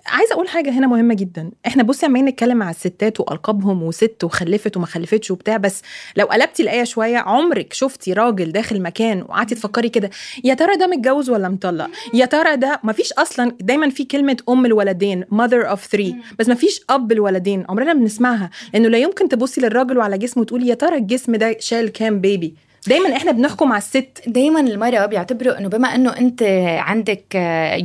عايزة 0.06 0.32
أقول 0.34 0.48
حاجة 0.48 0.70
هنا 0.70 0.86
مهمة 0.86 1.14
جدا. 1.14 1.50
إحنا 1.66 1.82
بصي 1.82 2.06
عمالين 2.06 2.24
نتكلم 2.28 2.62
على 2.62 2.70
الستات 2.70 3.20
وألقابهم 3.20 3.82
وست 3.82 4.24
وخلفت 4.24 4.76
وما 4.76 4.86
خلفتش 4.86 5.30
وبتاع 5.30 5.56
بس 5.56 5.82
لو 6.16 6.26
قلبتي 6.26 6.62
الايه 6.62 6.84
شوية 6.84 7.18
عمرك 7.18 7.72
شفتي 7.72 8.12
راجل 8.12 8.52
داخل 8.52 8.82
مكان 8.82 9.22
وقعدتي 9.22 9.54
تفكري 9.54 9.88
كده 9.88 10.10
يا 10.44 10.54
ترى 10.54 10.76
ده 10.76 10.86
متجوز 10.86 11.30
ولا 11.30 11.48
مطلق؟ 11.48 11.90
يا 12.14 12.26
ترى 12.26 12.56
ده 12.56 12.80
ما 12.84 12.92
فيش 12.92 13.12
أصلا 13.12 13.52
دايما 13.60 13.90
في 13.90 14.04
كلمة 14.04 14.36
أم 14.48 14.66
الولدين 14.66 15.24
mother 15.24 15.66
of 15.74 15.78
three 15.96 16.14
بس 16.38 16.48
ما 16.48 16.54
فيش 16.54 16.80
أب 16.90 17.12
الولدين 17.12 17.64
عمرنا 17.68 17.92
بنسمعها. 17.94 18.50
لأنه 18.74 18.88
لا 18.88 18.98
يمكن 18.98 19.28
تبصي 19.28 19.60
للراجل 19.60 19.98
وعلى 19.98 20.18
جسمه 20.18 20.40
وتقولي 20.42 20.66
يا 20.68 20.74
ترى 20.74 20.96
الجسم 20.96 21.36
ده 21.36 21.56
شال 21.58 21.88
كام 21.92 22.20
بيبي 22.20 22.54
دايما 22.86 23.16
إحنا 23.16 23.32
بنحكم 23.32 23.72
على 23.72 23.78
الست. 23.82 24.22
دايما 24.26 24.60
المرأة 24.60 25.06
بيعتبروا 25.06 25.58
إنه 25.58 25.68
بما 25.68 25.94
إنه 25.94 26.16
أنت 26.16 26.42
عندك 26.78 27.34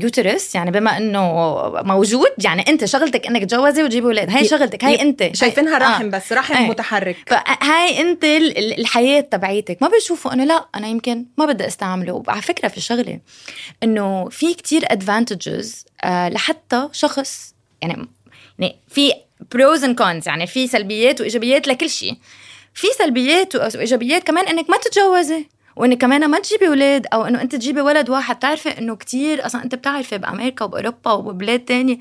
يوترس 0.02 0.56
يعني 0.56 0.72
بما 0.72 0.98
إنه 0.98 1.34
موجود 1.84 2.28
يعني 2.44 2.62
أنت 2.68 2.86
شغلتك 2.86 3.28
إنك 3.28 3.42
تجوزي 3.42 3.84
وتجيبي 3.84 4.06
أولاد. 4.08 4.30
هاي 4.30 4.46
شغلتك 4.48 4.84
هاي 4.86 5.02
أنت. 5.02 5.30
شايفينها 5.36 5.78
رحم 5.78 6.10
بس 6.10 6.34
رحم 6.34 6.56
أي. 6.56 6.68
متحرك. 6.70 7.16
فهاي 7.28 8.02
أنت 8.02 8.24
ال- 8.24 8.58
ال- 8.58 8.80
الحياة 8.80 9.22
تبعيتك. 9.22 9.78
ما 9.82 9.88
بيشوفوا 9.90 10.34
إنه 10.34 10.44
لا 10.44 10.66
أنا 10.76 10.88
يمكن 10.88 11.26
ما 11.38 11.46
بدي 11.46 11.68
أستعمله. 11.68 12.24
وعلى 12.28 12.42
فكرة 12.42 12.68
في 12.68 12.82
شغلة 12.82 13.20
إنه 13.84 14.30
في 14.30 14.54
كتير 14.54 14.82
advantages 14.92 15.86
لحتى 16.06 16.90
شخص 16.92 17.54
يعني 17.82 18.08
يعني 18.60 18.76
في 18.90 19.12
pros 19.54 19.84
and 19.84 19.98
cons 19.98 20.28
يعني 20.28 20.48
في 20.48 20.68
سلبيات 20.68 21.22
وإيجابيات 21.22 21.68
لكل 21.68 21.90
شيء. 21.90 22.16
في 22.76 22.88
سلبيات 22.98 23.56
وايجابيات 23.56 24.24
كمان 24.24 24.48
إنك 24.48 24.70
ما 24.70 24.78
تتجوزي 24.78 25.46
وإنك 25.76 25.98
كمان 25.98 26.30
ما 26.30 26.40
تجيبي 26.40 26.68
أولاد 26.68 27.08
أو 27.14 27.26
إنه 27.26 27.42
أنت 27.42 27.56
تجيبي 27.56 27.82
ولد 27.82 28.10
واحد. 28.10 28.36
بتعرفي 28.36 28.70
إنه 28.70 28.96
كتير 28.96 29.46
أصلا 29.46 29.64
أنت 29.64 29.76
بتعرفي 29.76 30.18
بأمريكا 30.18 30.66
وبأوروبا 30.66 31.12
وببلاد 31.12 31.60
تانية. 31.60 31.98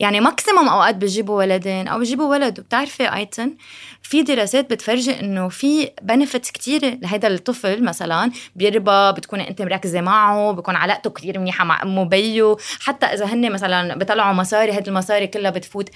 يعني 0.00 0.20
maximum 0.20 0.68
أوقات 0.68 0.94
بيجيبوا 0.94 1.38
ولدين 1.38 1.88
أو 1.88 1.98
بيجيبوا 1.98 2.26
ولد. 2.26 2.58
وبتعرفي 2.58 3.14
أيتن 3.14 3.56
في 4.02 4.22
دراسات 4.22 4.70
بتفرجي 4.70 5.20
إنه 5.20 5.48
في 5.48 5.90
benefits 6.02 6.50
كتيرة 6.50 6.98
لهيدا 7.02 7.28
الطفل 7.28 7.84
مثلا. 7.84 8.30
بيربى 8.56 9.12
بتكوني 9.12 9.50
أنت 9.50 9.62
مركزة 9.62 10.00
معه 10.00 10.52
بكون 10.52 10.76
علاقته 10.76 11.10
كتير 11.10 11.38
منيحة 11.38 11.64
مع 11.64 11.82
أمه 11.82 12.00
وبيه. 12.00 12.56
حتى 12.80 13.06
إذا 13.06 13.24
هن 13.24 13.52
مثلا 13.52 13.94
بيطلعوا 13.94 14.32
مصاري 14.32 14.72
هيدي 14.72 14.90
المصاري 14.90 15.26
كلها 15.26 15.50
بتفوت. 15.50 15.90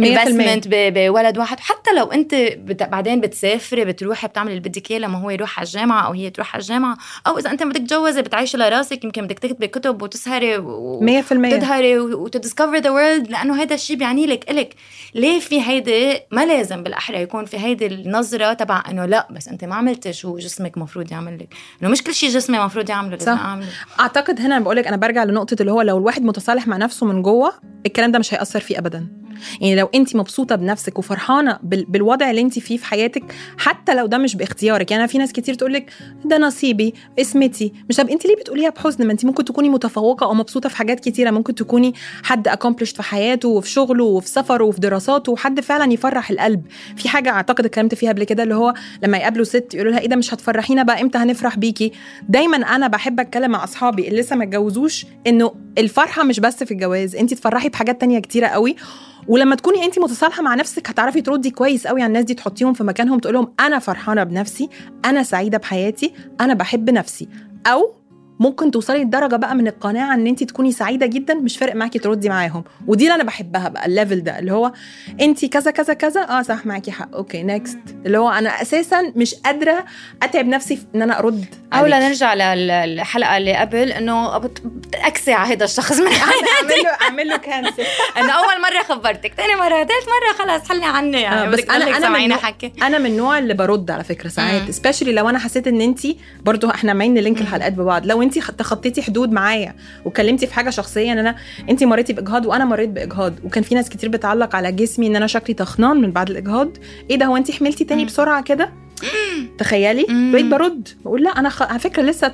investment 0.00 0.68
بولد 0.68 1.38
واحد. 1.38 1.60
حتى 1.60 1.90
لو 1.96 2.04
أنت 2.06 2.34
بت... 2.34 2.82
بعدين 2.82 3.20
بتسافري 3.20 3.84
بتروحي 3.84 4.28
بتعملي 4.28 4.50
اللي 4.56 4.68
بدك 4.68 4.90
اياه 4.90 4.98
لما 4.98 5.18
هو 5.18 5.30
يروح 5.30 5.58
على 5.58 5.66
الجامعة 5.66 6.06
أو 6.06 6.12
هي 6.12 6.30
تروح 6.30 6.54
على 6.54 6.62
الجامعة. 6.62 6.96
أو 7.26 7.38
إذا 7.38 7.50
أنت 7.50 7.62
بدك 7.62 7.76
تتجوزي 7.76 8.22
بتعيشي 8.22 8.56
لراسك 8.56 9.04
يمكن 9.04 9.24
بدك 9.24 9.38
تكتبي 9.38 9.66
كتب 9.66 10.02
وتسهري 10.02 10.58
و... 10.58 11.00
مية 11.00 11.20
في 11.20 11.32
المية. 11.32 11.54
وتظهري 11.54 11.98
و 11.98 12.05
to 12.05 12.19
discover 12.19 12.76
the 12.76 12.90
world 12.90 13.30
لأنه 13.30 13.62
هذا 13.62 13.74
الشيء 13.74 13.96
بيعني 13.96 14.26
لك 14.26 14.50
إلك. 14.50 14.74
ليه 15.14 15.40
في 15.40 15.62
هيدي؟ 15.62 16.20
ما 16.30 16.46
لازم 16.46 16.82
بالأحرى 16.82 17.22
يكون 17.22 17.44
في 17.44 17.58
هيدي 17.58 17.86
النظرة 17.86 18.52
تبع 18.52 18.82
إنه 18.90 19.06
لا 19.06 19.28
بس 19.30 19.48
أنت 19.48 19.64
ما 19.64 19.74
عملتي 19.74 20.12
شو 20.12 20.38
جسمك 20.38 20.78
مفروض 20.78 21.12
يعمل 21.12 21.38
لك. 21.38 21.48
إنه 21.82 21.90
مش 21.90 22.02
كل 22.02 22.14
شيء 22.14 22.30
جسمي 22.30 22.58
مفروض 22.58 22.90
يعمله 22.90 23.16
لازم 23.16 23.36
صح. 23.36 23.40
أعمله. 23.40 23.66
أعتقد 24.00 24.40
هنا 24.40 24.58
بقول 24.58 24.76
لك 24.76 24.86
أنا 24.86 24.96
برجع 24.96 25.24
لنقطة 25.24 25.56
اللي 25.60 25.72
هو 25.72 25.82
لو 25.82 25.98
الواحد 25.98 26.22
متصالح 26.22 26.66
مع 26.66 26.76
نفسه 26.76 27.06
من 27.06 27.22
جوه 27.22 27.52
الكلام 27.86 28.12
ده 28.12 28.18
مش 28.18 28.34
هيأثر 28.34 28.60
فيه 28.60 28.78
ابدا. 28.78 29.06
يعني 29.60 29.74
لو 29.74 29.88
انت 29.94 30.16
مبسوطة 30.16 30.54
بنفسك 30.56 30.98
وفرحانة 30.98 31.58
بال- 31.62 31.84
بالوضع 31.88 32.30
اللي 32.30 32.40
انت 32.40 32.58
فيه 32.58 32.76
في 32.76 32.84
حياتك 32.84 33.22
حتى 33.58 33.94
لو 33.94 34.06
ده 34.06 34.18
مش 34.18 34.36
باختيارك. 34.36 34.90
يعني 34.90 35.08
في 35.08 35.18
ناس 35.18 35.32
كتير 35.32 35.54
تقول 35.54 35.72
لك 35.72 35.92
ده 36.24 36.38
نصيبي 36.38 36.94
اسمتي. 37.20 37.72
مش 37.88 37.96
طب 37.96 38.08
انت 38.08 38.26
ليه 38.26 38.36
بتقوليها 38.36 38.70
بحزن؟ 38.70 39.06
ما 39.06 39.12
انت 39.12 39.24
ممكن 39.24 39.44
تكوني 39.44 39.68
متفوقة 39.68 40.24
أو 40.26 40.34
مبسوطة 40.34 40.68
في 40.68 40.76
حاجات 40.76 41.00
كتيرة. 41.00 41.30
ممكن 41.30 41.54
تكوني 41.54 41.94
حد 42.22 42.48
اكومبلشت 42.48 42.96
في 42.96 43.02
حياته 43.02 43.48
وفي 43.48 43.70
شغله 43.70 44.04
وفي 44.04 44.28
سفره 44.28 44.64
وفي 44.64 44.80
دراساته 44.80 45.32
وحد 45.32 45.60
فعلا 45.60 45.92
يفرح 45.92 46.30
القلب. 46.30 46.62
في 46.96 47.08
حاجة 47.08 47.30
أعتقد 47.30 47.64
اتكلمت 47.64 47.94
فيها 47.94 48.12
قبل 48.12 48.24
كده 48.24 48.42
اللي 48.42 48.54
هو 48.54 48.74
لما 49.02 49.18
يقابلوا 49.18 49.44
ست 49.44 49.74
يقولوا 49.74 49.92
لها 49.92 50.00
إيه 50.00 50.08
ده 50.08 50.16
مش 50.16 50.34
هتفرحينا 50.34 50.82
بقى؟ 50.82 51.02
إمتى 51.02 51.18
هنفرح 51.18 51.58
بيكي؟ 51.58 51.92
دايما 52.28 52.56
أنا 52.56 52.88
بحب 52.88 53.20
أتكلم 53.20 53.50
مع 53.50 53.64
أصحابي 53.64 54.08
اللي 54.08 54.20
لسه 54.20 54.36
ما 54.36 54.44
اتجوزوش 54.44 55.06
إنه 55.26 55.54
الفرحة 55.78 56.22
مش 56.24 56.40
بس 56.40 56.64
في 56.64 56.70
الجواز. 56.70 57.16
انت 57.16 57.34
تفرحي 57.34 57.68
بحاجات 57.68 58.00
تانية 58.00 58.18
كتيرة 58.18 58.46
قوي. 58.46 58.76
ولما 59.28 59.56
تكوني 59.56 59.84
انت 59.84 59.98
متصالحة 59.98 60.42
مع 60.42 60.54
نفسك 60.54 60.90
هتعرفي 60.90 61.20
تردي 61.20 61.50
كويس 61.50 61.86
قوي 61.86 62.02
على 62.02 62.08
الناس 62.08 62.24
دي 62.24 62.34
تحطيهم 62.34 62.72
في 62.72 62.84
مكانهم 62.84 63.18
تقول 63.18 63.34
لهم 63.34 63.52
أنا 63.60 63.78
فرحانة 63.78 64.24
بنفسي 64.24 64.68
أنا 65.04 65.22
سعيدة 65.22 65.58
بحياتي 65.58 66.12
أنا 66.40 66.54
بحب 66.54 66.90
نفسي. 66.90 67.28
أو 67.66 67.94
ممكن 68.40 68.70
توصلي 68.70 69.04
لدرجة 69.04 69.36
بقى 69.36 69.54
من 69.54 69.68
القناعة 69.68 70.14
إن 70.14 70.26
انت 70.26 70.42
تكوني 70.44 70.72
سعيدة 70.72 71.06
جدا 71.06 71.34
مش 71.34 71.58
فارق 71.58 71.74
معاكي 71.74 71.98
تردي 71.98 72.28
معاهم. 72.28 72.64
ودي 72.86 73.04
اللي 73.04 73.14
أنا 73.14 73.24
بحبها 73.24 73.68
بقى 73.68 73.86
الليفل 73.86 74.22
ده 74.24 74.38
اللي 74.38 74.52
هو 74.52 74.72
انت 75.20 75.44
كذا 75.44 75.70
كذا 75.70 75.94
كذا 75.94 76.20
آه 76.22 76.42
صح 76.42 76.66
معاكي 76.66 76.90
حق. 76.90 77.14
okay 77.14 77.42
next 77.42 77.78
اللي 78.06 78.18
هو 78.18 78.30
أنا 78.30 78.62
أساسا 78.62 79.12
مش 79.16 79.34
قادرة 79.34 79.84
أتعب 80.22 80.46
نفسي 80.46 80.76
في 80.76 80.82
إن 80.94 81.02
أنا 81.02 81.18
أرد 81.18 81.44
أو. 81.72 81.86
لنرجع 81.86 82.34
للحلقة 82.54 83.36
اللي 83.36 83.54
قبل 83.56 83.92
إنه 83.92 84.38
بت- 84.38 84.62
بتأكدي 84.66 85.32
على 85.32 85.54
هذا 85.54 85.64
الشخص 85.64 85.98
من 86.00 86.06
أعمل 86.12 86.82
له 86.84 86.90
أعمل 87.02 87.28
له 87.28 87.36
cancel 87.36 87.82
إنه 88.18 88.32
أول 88.32 88.60
مرة 88.62 88.82
خبرتك 88.94 89.32
ثاني 89.36 89.54
مرة 89.54 89.76
ثالث 89.84 90.06
مرة 90.08 90.44
خلاص 90.46 90.68
حلي 90.68 90.84
عني 90.84 91.20
يعني 91.22 91.40
آه، 91.42 91.50
بس 91.50 91.60
أنا 91.60 91.96
أنا 91.96 92.08
من 92.08 92.32
حكي. 92.34 92.72
أنا 92.82 92.98
من 92.98 93.06
النوع 93.06 93.38
اللي 93.38 93.54
برد 93.54 93.90
على 93.90 94.04
فكرة 94.04 94.28
ساعات 94.28 94.62
مم. 94.62 94.70
especially 94.72 95.12
لو 95.12 95.28
أنا 95.28 95.38
حسيت 95.38 95.66
إن 95.66 95.80
انت 95.80 96.00
برضو 96.42 96.70
إحنا 96.70 96.90
عمالين 96.90 97.14
ن 97.14 97.19
link 97.19 97.40
الحلقات 97.40 97.72
ببعض. 97.72 98.06
لو 98.06 98.22
انت 98.26 98.38
تخطيتي 98.38 99.02
حدود 99.02 99.32
معايا 99.32 99.74
وكلمتي 100.04 100.46
في 100.46 100.54
حاجة 100.54 100.70
شخصية 100.70 101.12
ان 101.12 101.18
أنا 101.18 101.36
انت 101.70 101.84
مريتي 101.84 102.12
بإجهاض 102.12 102.46
وأنا 102.46 102.64
مريت 102.64 102.90
بإجهاض. 102.90 103.34
وكان 103.44 103.62
في 103.62 103.74
ناس 103.74 103.88
كتير 103.88 104.08
بتعلق 104.08 104.56
على 104.56 104.72
جسمي 104.72 105.06
ان 105.06 105.16
أنا 105.16 105.26
شكلي 105.26 105.54
تخنان 105.54 106.00
من 106.00 106.12
بعد 106.12 106.30
الإجهاض. 106.30 106.68
إيه 107.10 107.16
ده 107.18 107.26
هو 107.26 107.36
انت 107.36 107.50
حملتي 107.50 107.84
تاني. 107.84 108.04
بسرعة 108.04 108.42
كده؟ 108.42 108.85
تخيلي. 109.58 110.06
بقيت 110.32 110.46
برد. 110.46 110.88
بقول 111.04 111.22
لا 111.22 111.30
أنا 111.30 111.48
خ... 111.48 111.62
على 111.62 111.78
فكرة 111.78 112.02
لسه 112.02 112.28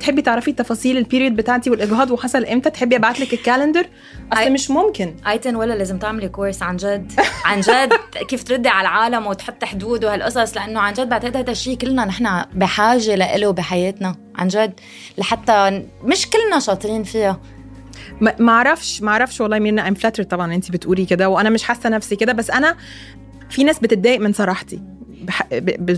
تحبي 0.00 0.22
تعرفي 0.22 0.52
تفاصيل 0.52 0.96
ال 0.96 1.02
period 1.02 1.36
بتاعتي 1.36 1.70
والإجهاض 1.70 2.10
وحصل 2.10 2.44
إمتى 2.44 2.70
تحبي 2.70 2.96
أبعت 2.96 3.20
لك 3.20 3.32
ال 3.32 3.38
calendar 3.38 3.86
أصل 4.32 4.52
مش 4.52 4.70
ممكن. 4.70 5.16
أيتن 5.28 5.56
ولا 5.56 5.74
لازم 5.74 5.98
تعملي 5.98 6.28
كورس 6.28 6.62
عن 6.62 6.76
جد. 6.76 7.12
عن 7.44 7.60
جد 7.60 7.92
كيف 8.28 8.42
تردي 8.42 8.68
على 8.68 8.88
العالم 8.88 9.26
وتحطي 9.26 9.66
حدود 9.66 10.04
وهالقصص 10.04 10.56
لأنه 10.56 10.80
عن 10.80 10.92
جد 10.92 11.08
بعتقد 11.08 11.36
هذا 11.36 11.50
الشيء 11.50 11.76
كلنا 11.76 12.04
نحن 12.04 12.44
بحاجة 12.54 13.36
له 13.36 13.50
بحياتنا 13.50 14.16
عن 14.36 14.48
جد. 14.48 14.80
لحتى 15.18 15.82
مش 16.04 16.30
كلنا 16.30 16.60
شاطرين 16.60 17.04
فيها. 17.04 17.40
ما 18.20 18.52
أعرفش 18.52 19.02
ما 19.02 19.10
أعرفش 19.10 19.40
والله. 19.40 19.58
مين 19.58 19.78
ام 19.78 19.94
فلاتر 19.94 20.22
طبعا 20.22 20.54
انت 20.54 20.70
بتقولي 20.70 21.04
كده 21.04 21.28
وأنا 21.28 21.50
مش 21.50 21.62
حاسة 21.62 21.88
نفسي 21.88 22.16
كده 22.16 22.32
بس 22.32 22.50
أنا 22.50 22.76
في 23.50 23.64
ناس 23.64 23.78
بتتضايق 23.78 24.20
من 24.20 24.32
صراحتي. 24.32 24.82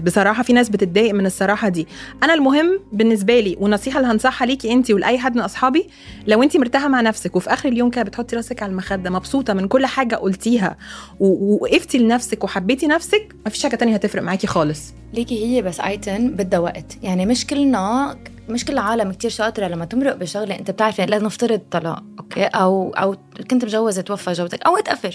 بصراحة 0.05 0.43
في 0.43 0.53
ناس 0.53 0.69
بتتضايق 0.69 1.15
من 1.15 1.27
الصراحة 1.27 1.69
دي. 1.69 1.87
أنا 2.23 2.35
المهم 2.35 2.81
بالنسبة 2.93 3.41
لي 3.41 3.57
والنصيحه 3.61 4.01
اللي 4.01 4.13
هنصحها 4.13 4.47
ليكي 4.47 4.73
انت 4.73 4.91
ولأي 4.91 5.19
حد 5.19 5.37
من 5.37 5.43
أصحابي 5.43 5.87
لو 6.27 6.43
انت 6.43 6.57
مرتاحة 6.57 6.89
مع 6.89 7.01
نفسك 7.01 7.37
وفي 7.37 7.53
آخر 7.53 7.69
اليوم 7.69 7.91
كده 7.91 8.03
بتحطي 8.03 8.37
راسك 8.37 8.63
على 8.63 8.71
المخدة 8.73 9.11
مبسوطة 9.11 9.55
من 9.55 9.69
كل 9.69 9.87
حاجة 9.87 10.17
قلتيها 10.17 10.77
ووقفتي 11.21 11.99
لنفسك 11.99 12.45
وحبيتي 12.45 12.87
نفسك 12.87 13.35
مفيش 13.47 13.63
حاجة 13.63 13.77
تانية 13.77 13.95
هتفرق 13.95 14.23
معاكي 14.23 14.47
خالص. 14.47 14.95
ليكي 15.15 15.47
هي 15.47 15.63
بس 15.63 15.81
أيتن 15.81 16.31
بدها 16.31 16.59
وقت. 16.59 16.99
يعني 17.03 17.27
مش 17.27 17.47
كلنا 17.47 18.17
مش 18.49 18.65
كل 18.65 18.73
العالم 18.73 19.13
كتير 19.13 19.31
شاطرة 19.31 19.67
لما 19.67 19.85
تمرق 19.85 20.17
بشغلة 20.17 20.59
أنت 20.59 20.71
بتعرفي 20.71 21.07
لازم 21.07 21.27
نفترض 21.27 21.61
طلاق 21.71 22.03
okay؟ 22.19 22.45
أو 22.45 22.91
أو 22.91 23.17
كنت 23.51 23.65
مجوزة 23.65 24.03
توفى 24.03 24.33
جوزك 24.33 24.63
أو 24.67 24.77
آه 24.77 25.11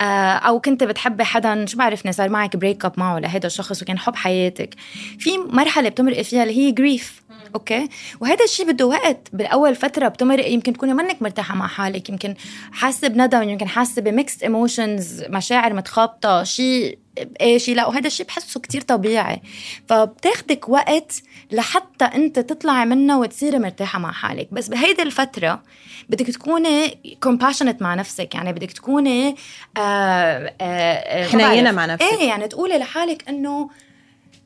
أو 0.00 0.60
كنت 0.60 0.84
بتحبي 0.84 1.24
حدا 1.24 1.66
شو 1.66 1.78
بعرفني 1.78 2.12
صار 2.12 2.28
معك 2.28 2.56
break 2.56 2.84
up 2.84 2.92
معه 2.96 3.18
لهيدا 3.18 3.46
الشخص 3.46 3.82
وكان 3.82 3.98
حب 3.98 4.16
حياتك. 4.16 4.74
في 5.18 5.30
مرحلة 5.38 5.88
بتمرقي 5.88 6.24
فيها 6.24 6.42
اللي 6.42 6.58
هي 6.58 6.70
grief 6.70 7.22
okay؟ 7.54 7.88
وهذا 8.20 8.44
الشيء 8.44 8.66
بده 8.72 8.86
وقت. 8.86 9.28
بالأول 9.32 9.74
فترة 9.74 10.08
بتمرقي 10.08 10.52
يمكن 10.52 10.72
تكوني 10.72 10.94
منك 10.94 11.22
مرتاحة 11.22 11.54
مع 11.54 11.66
حالك 11.66 12.08
يمكن 12.08 12.34
حاسة 12.72 13.08
بندم 13.08 13.48
يمكن 13.48 13.68
حاسة 13.68 14.02
ب 14.02 14.09
mixed 14.09 14.42
emotions 14.42 15.22
مشاعر 15.28 15.72
متخابطة 15.74 16.42
شيء 16.42 16.98
إيه 17.40 17.58
شيء 17.58 17.74
لا. 17.76 17.86
وهذا 17.86 18.06
الشيء 18.06 18.26
بحسه 18.26 18.60
كتير 18.60 18.80
طبيعي. 18.80 19.42
فبتاخدك 19.88 20.68
وقت 20.68 21.22
لحتى 21.52 22.04
أنت 22.04 22.38
تطلعي 22.38 22.86
منه 22.86 23.18
وتصيري 23.18 23.58
مرتاحة 23.58 23.98
مع 23.98 24.12
حالك. 24.12 24.48
بس 24.52 24.68
بهيدي 24.68 25.02
الفترة 25.02 25.62
بدك 26.08 26.26
تكوني 26.26 26.88
compassionate 27.26 27.80
مع 27.82 27.94
نفسك. 27.94 28.34
يعني 28.34 28.52
بدك 28.52 28.72
تكوني 28.72 29.36
آه 29.76 29.80
آه 29.88 30.54
آه 30.60 31.26
حنينه 31.26 31.70
مع 31.70 31.86
نفسك. 31.86 32.06
إيه 32.06 32.28
يعني 32.28 32.48
تقولي 32.48 32.78
لحالك 32.78 33.28
إنه 33.28 33.70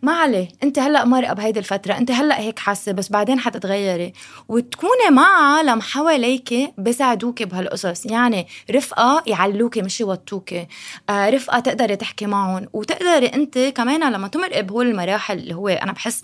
ما 0.02 0.12
عليه. 0.12 0.48
أنت 0.62 0.78
هلأ 0.78 1.04
مرقة 1.04 1.32
بهيدي 1.32 1.58
الفترة. 1.58 1.98
أنت 1.98 2.10
هلأ 2.10 2.40
هيك 2.40 2.58
حاسة 2.58 2.92
بس 2.92 3.08
بعدين 3.08 3.40
حتتغيري. 3.40 4.12
وتكوني 4.48 5.10
مع 5.10 5.56
عالم 5.56 5.80
حواليك 5.80 6.54
بيساعدوك 6.78 7.42
بهالقصص. 7.42 8.06
يعني 8.06 8.46
رفقة 8.70 9.22
يعلوكي 9.26 9.82
مش 9.82 10.00
يوطوكي 10.00 10.66
آه 11.10 11.30
رفقة 11.30 11.60
تقدري 11.60 11.96
تحكي 11.96 12.26
معهم. 12.26 12.68
وتقدري 12.72 13.26
أنت 13.26 13.58
كمان 13.58 14.12
لما 14.12 14.28
تمرقي 14.28 14.62
بهول 14.62 14.86
المراحل 14.86 15.38
اللي 15.38 15.54
هو 15.54 15.68
أنا 15.68 15.92
بحس 15.92 16.22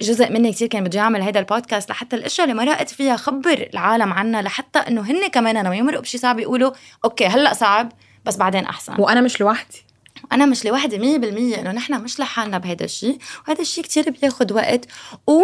جزء 0.00 0.32
مني 0.32 0.52
كتير 0.52 0.68
كان 0.68 0.84
بدي 0.84 0.98
اعمل 0.98 1.22
هذا 1.22 1.38
البودكاست 1.38 1.90
لحتى 1.90 2.16
الأشياء 2.16 2.50
اللي 2.50 2.64
مرقت 2.64 2.90
فيها 2.90 3.16
خبر 3.16 3.68
العالم 3.74 4.12
عنا 4.12 4.42
لحتى 4.42 4.78
إنه 4.78 5.00
هن 5.00 5.28
كمان 5.28 5.56
لما 5.64 5.76
يمرقوا 5.76 6.02
بشيء 6.02 6.20
صعب 6.20 6.38
يقولوا 6.38 6.72
أوكي 7.04 7.26
هلأ 7.26 7.54
صعب. 7.54 7.92
بس 8.24 8.36
بعدين 8.36 8.64
أحسن. 8.64 8.94
وأنا 8.98 9.20
مش 9.20 9.40
لوحدي. 9.40 9.84
أنا 10.32 10.46
مش 10.46 10.64
لوحدي 10.64 10.98
100% 10.98 11.58
انه 11.58 11.72
نحن 11.72 12.00
مش 12.00 12.20
لحالنا 12.20 12.58
بهذا 12.58 12.84
الشيء 12.84 13.18
وهذا 13.48 13.60
الشيء 13.60 13.84
كتير 13.84 14.10
بياخد 14.10 14.52
وقت 14.52 14.86
و 15.26 15.42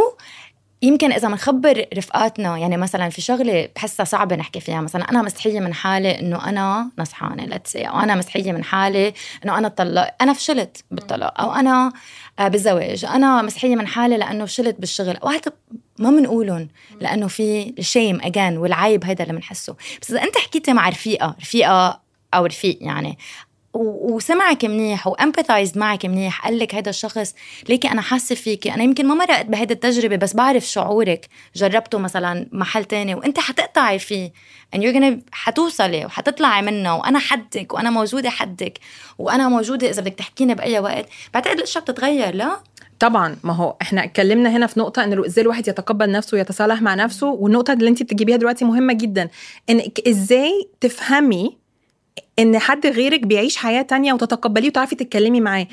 يمكن 0.82 1.12
إذا 1.12 1.28
بنخبر 1.28 1.86
رفقاتنا 1.96 2.58
يعني 2.58 2.76
مثلا 2.76 3.08
في 3.08 3.20
شغلة 3.20 3.68
بحسها 3.76 4.04
صعبة 4.04 4.36
نحكي 4.36 4.60
فيها 4.60 4.80
مثلا 4.80 5.10
أنا 5.10 5.22
مستحية 5.22 5.60
من 5.60 5.74
حالي 5.74 6.20
إنه 6.20 6.48
أنا 6.48 6.90
نصحانة 6.98 7.44
لتس 7.44 7.76
أو 7.76 8.00
أنا 8.00 8.14
مستحية 8.14 8.52
من 8.52 8.64
حالي 8.64 9.12
إنه 9.44 9.58
أنا 9.58 9.68
طلق 9.68 10.14
أنا 10.20 10.32
فشلت 10.32 10.84
بالطلاق 10.90 11.40
أو 11.40 11.52
أنا 11.52 11.92
آه، 12.38 12.48
بالزواج 12.48 13.04
أنا 13.04 13.42
مستحية 13.42 13.76
من 13.76 13.86
حالي 13.86 14.16
لأنه 14.16 14.44
فشلت 14.44 14.80
بالشغل 14.80 15.16
أو 15.16 15.28
هذا 15.28 15.52
ما 15.98 16.10
بنقولهم 16.10 16.68
لأنه 17.00 17.28
في 17.28 17.74
الشيم 17.78 18.20
اجان 18.22 18.58
والعيب 18.58 19.04
هذا 19.04 19.22
اللي 19.22 19.34
بنحسه 19.34 19.76
بس 20.02 20.10
إذا 20.10 20.22
أنت 20.22 20.38
حكيتي 20.38 20.72
مع 20.72 20.88
رفيقة 20.88 21.36
رفيقة 21.40 22.00
أو 22.34 22.46
رفيق 22.46 22.78
يعني. 22.80 23.18
وسمعك 23.74 24.64
منيح 24.64 25.06
وأمباثايزد 25.06 25.78
معك 25.78 26.06
منيح 26.06 26.44
قال 26.44 26.58
لك 26.58 26.74
هذا 26.74 26.90
الشخص 26.90 27.34
ليكي 27.68 27.90
أنا 27.90 28.02
حاسة 28.02 28.34
فيكي. 28.34 28.74
أنا 28.74 28.82
يمكن 28.82 29.06
ما 29.06 29.14
مرقت 29.14 29.46
بهيدي 29.46 29.74
التجربة 29.74 30.16
بس 30.16 30.34
بعرف 30.34 30.64
شعورك. 30.64 31.28
جربته 31.54 31.98
مثلا 31.98 32.48
محل 32.52 32.84
تاني 32.84 33.14
وأنت 33.14 33.40
حتقطعي 33.40 33.98
فيه. 33.98 34.32
You're 34.76 34.94
gonna 34.94 35.14
حتوصلي 35.32 36.04
وحتطلعي 36.04 36.62
منه. 36.62 36.96
وأنا 36.96 37.18
حدك 37.18 37.74
وأنا 37.74 37.90
موجودة 37.90 38.30
حدك. 38.30 38.78
وأنا 39.18 39.48
موجودة 39.48 39.90
إذا 39.90 40.02
بدك 40.02 40.14
تحكيني 40.14 40.54
بأي 40.54 40.78
وقت. 40.78 41.06
بعتقد 41.34 41.56
الأشياء 41.56 41.84
بتتغير 41.84 42.34
لا؟ 42.34 42.60
طبعا. 42.98 43.36
ما 43.44 43.52
هو 43.52 43.76
إحنا 43.82 44.04
اتكلمنا 44.04 44.56
هنا 44.56 44.66
في 44.66 44.80
نقطة 44.80 45.04
إن 45.04 45.24
إزاي 45.24 45.42
الواحد 45.42 45.68
يتقبل 45.68 46.10
نفسه 46.10 46.36
ويتصالح 46.36 46.82
مع 46.82 46.94
نفسه. 46.94 47.26
والنقطة 47.26 47.72
اللي 47.72 47.88
انت 47.88 48.02
بتجيبيها 48.02 48.36
دلوقتي 48.36 48.64
مهمة 48.64 48.92
جدا. 48.92 49.28
انك 49.70 50.08
إزاي 50.08 50.68
تفهمي 50.80 51.59
إن 52.38 52.58
حد 52.58 52.86
غيرك 52.86 53.20
بيعيش 53.20 53.56
حياة 53.56 53.82
تانية 53.82 54.12
وتتقبليه 54.12 54.68
وتعرفي 54.68 54.96
تتكلمي 54.96 55.40
معاه. 55.40 55.66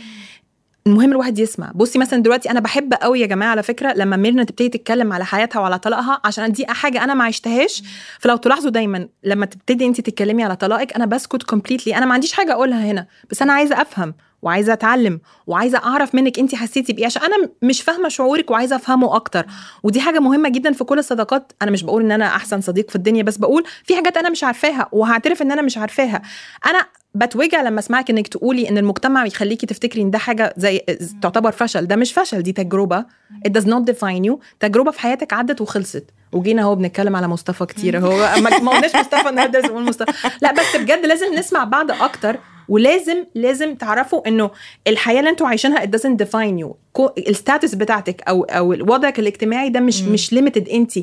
المهم 0.88 1.12
الواحد 1.12 1.40
يسمع. 1.40 1.72
بصي 1.76 2.00
مثلا 2.00 2.20
دلوقتي 2.24 2.52
أنا 2.52 2.60
بحب 2.60 2.94
قوي 2.94 3.20
يا 3.20 3.26
جماعة 3.26 3.50
على 3.50 3.64
فكرة 3.64 3.94
لما 3.94 4.18
ميرنا 4.18 4.44
تبتدي 4.44 4.70
تتكلم 4.70 5.14
على 5.14 5.26
حياتها 5.26 5.60
وعلى 5.60 5.80
طلاقها 5.80 6.22
عشان 6.26 6.52
دي 6.52 6.66
حاجة 6.68 7.04
أنا 7.04 7.14
ما 7.14 7.24
عشتهاش. 7.24 7.84
فلو 8.20 8.36
تلاحظوا 8.38 8.72
دايما 8.72 9.08
لما 9.24 9.46
تبتدي 9.46 9.86
انت 9.86 10.02
تتكلمي 10.02 10.44
على 10.44 10.56
طلاقك 10.56 10.94
أنا 10.94 11.06
بسكت 11.06 11.44
completely 11.44 11.98
أنا 11.98 12.06
ما 12.06 12.14
عنديش 12.14 12.34
حاجة 12.34 12.52
أقولها 12.54 12.92
هنا 12.92 13.08
بس 13.30 13.42
أنا 13.42 13.54
عايزة 13.54 13.82
أفهم. 13.82 14.14
وعايزة 14.42 14.74
أتعلم 14.74 15.20
وعايزة 15.48 15.78
أعرف 15.78 16.16
منك 16.16 16.40
انت 16.40 16.56
حسيتي 16.56 16.94
بإيه؟ 16.94 17.06
عشان 17.06 17.22
أنا 17.24 17.50
مش 17.62 17.82
فاهمة 17.82 18.10
شعورك 18.10 18.52
وعايزة 18.52 18.76
أفهمه 18.76 19.16
أكتر. 19.16 19.46
ودي 19.84 20.02
حاجة 20.02 20.20
مهمة 20.20 20.50
جدا 20.50 20.74
في 20.74 20.84
كل 20.84 21.00
الصداقات. 21.00 21.52
أنا 21.62 21.72
مش 21.72 21.84
بقول 21.84 22.04
إن 22.04 22.12
أنا 22.12 22.26
أحسن 22.26 22.62
صديق 22.62 22.90
في 22.90 22.96
الدنيا 22.96 23.24
بس 23.24 23.38
بقول 23.38 23.64
في 23.84 23.96
حاجات 23.96 24.18
أنا 24.18 24.30
مش 24.30 24.44
عارفاها 24.44 24.90
وهعترف 24.92 25.42
إن 25.42 25.52
أنا 25.52 25.62
مش 25.62 25.78
عارفاها. 25.78 26.22
أنا 26.66 26.86
بتوجع 27.16 27.62
لما 27.62 27.80
أسمعك 27.80 28.10
إنك 28.10 28.28
تقولي 28.28 28.70
إن 28.70 28.78
المجتمع 28.78 29.26
يخليكي 29.26 29.66
تفتكري 29.66 30.02
إن 30.02 30.12
ده 30.12 30.18
حاجة 30.18 30.54
زي 30.58 30.82
تعتبر 31.22 31.52
فشل. 31.52 31.88
ده 31.88 31.96
مش 31.96 32.14
فشل 32.14 32.42
دي 32.44 32.52
تجربة. 32.52 33.06
It 33.48 33.52
does 33.52 33.66
not 33.66 33.92
define 33.92 34.30
you. 34.30 34.38
تجربة 34.60 34.92
في 34.92 35.00
حياتك 35.00 35.34
عدت 35.34 35.62
وخلصت. 35.62 36.06
وجينا 36.32 36.62
أهو 36.62 36.76
بنتكلم 36.76 37.16
على 37.16 37.28
مصطفى 37.28 37.66
كتير. 37.66 38.00
هو 38.00 38.18
ما 38.42 38.72
قلناش 38.72 38.96
مصطفى 38.96 39.30
النهارده 39.30 39.60
لازم 39.60 39.76
مصطفى. 39.76 40.30
لا 40.42 40.54
بس 40.54 40.76
بجد 40.76 41.06
لازم 41.06 41.34
نسمع 41.34 41.64
بعض 41.64 41.92
أكتر. 41.92 42.40
ولازم 42.70 43.26
لازم 43.36 43.76
تعرفوا 43.76 44.28
إنه 44.28 44.52
الحياة 44.88 45.20
اللي 45.20 45.30
أنتوا 45.30 45.48
عايشينها 45.48 45.86
it 45.86 45.90
doesn't 45.90 46.26
define 46.26 46.64
you 46.64 47.02
ال 47.18 47.26
status 47.26 47.76
بتاعتك 47.76 48.22
أو 48.30 48.44
أو 48.44 48.70
وضعك 48.70 49.20
الاجتماعي 49.20 49.70
ده 49.70 49.80
مش 49.80 50.02
م. 50.02 50.12
مش 50.14 50.34
limited 50.34 50.70
انت 50.70 50.94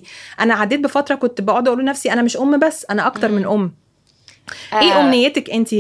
أنا 0.40 0.54
عديت 0.54 0.80
بفترة 0.80 1.14
كنت 1.14 1.40
بقعد 1.40 1.68
أقول 1.68 1.80
لنفسي 1.80 2.12
أنا 2.12 2.22
مش 2.22 2.36
أم 2.36 2.58
بس 2.58 2.86
أنا 2.90 3.06
أكتر 3.06 3.28
م. 3.28 3.34
من 3.34 3.44
أم 3.46 3.72
إيه 4.72 4.92
آه. 4.92 5.00
امنيتك 5.00 5.50
انت 5.50 5.74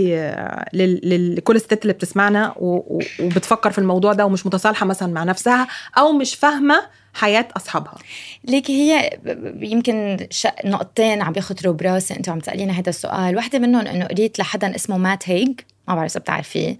لكل 0.72 1.56
الستات 1.56 1.82
اللي 1.82 1.92
بتسمعنا 1.92 2.54
وبتفكر 2.56 3.70
في 3.70 3.78
الموضوع 3.78 4.12
ده 4.12 4.26
ومش 4.26 4.46
متصالحة 4.46 4.86
مثلا 4.86 5.12
مع 5.12 5.24
نفسها 5.24 5.66
أو 5.98 6.12
مش 6.12 6.34
فاهمة 6.34 6.82
حياة 7.14 7.48
أصحابها 7.56 7.94
ليكي 8.44 8.70
هي 8.70 9.18
يمكن 9.60 10.26
نقطتين 10.64 11.22
عم 11.22 11.32
بيخطروا 11.32 11.74
براسي 11.74 12.16
أنتم 12.16 12.32
عم 12.32 12.38
تسالينا 12.38 12.72
هذا 12.72 12.88
السؤال 12.88 13.36
واحدة 13.36 13.58
منهم 13.58 13.86
إنه 13.86 14.04
قريت 14.04 14.38
لحدا 14.38 14.74
اسمه 14.74 14.98
Matt 14.98 15.28
Haig 15.28 15.60
ما 15.88 15.94
بعرف 15.94 16.10
إذا 16.10 16.20
بتعرفيه 16.20 16.76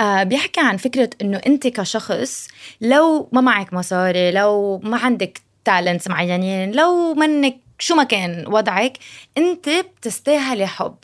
آه 0.00 0.22
بيحكي 0.22 0.60
عن 0.60 0.76
فكرة 0.76 1.10
إنه 1.22 1.40
أنت 1.46 1.66
كشخص 1.66 2.48
لو 2.80 3.28
ما 3.32 3.40
معك 3.40 3.72
مصاري 3.72 4.30
لو 4.30 4.78
ما 4.84 4.98
عندك 4.98 5.40
talents 5.64 6.08
معينين 6.08 6.72
لو 6.72 7.14
منك 7.14 7.56
شو 7.78 7.94
ما 7.94 8.04
كان 8.04 8.44
وضعك 8.48 8.98
أنت 9.38 9.68
بتستاهلي 9.68 10.66
حب 10.66 10.96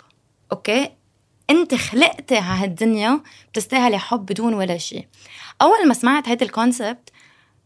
okay؟ 0.53 0.91
أنت 1.51 1.75
خلقتي 1.75 2.37
على 2.37 2.65
هالدنيا 2.65 3.21
بتستاهلي 3.53 3.99
حب 3.99 4.27
بدون 4.27 4.55
ولا 4.55 4.79
شيء. 4.79 5.07
أول 5.63 5.89
ما 5.89 5.95
سمعت 5.95 6.29
هيدا 6.29 6.47
ال 6.47 6.55
concept 6.55 7.11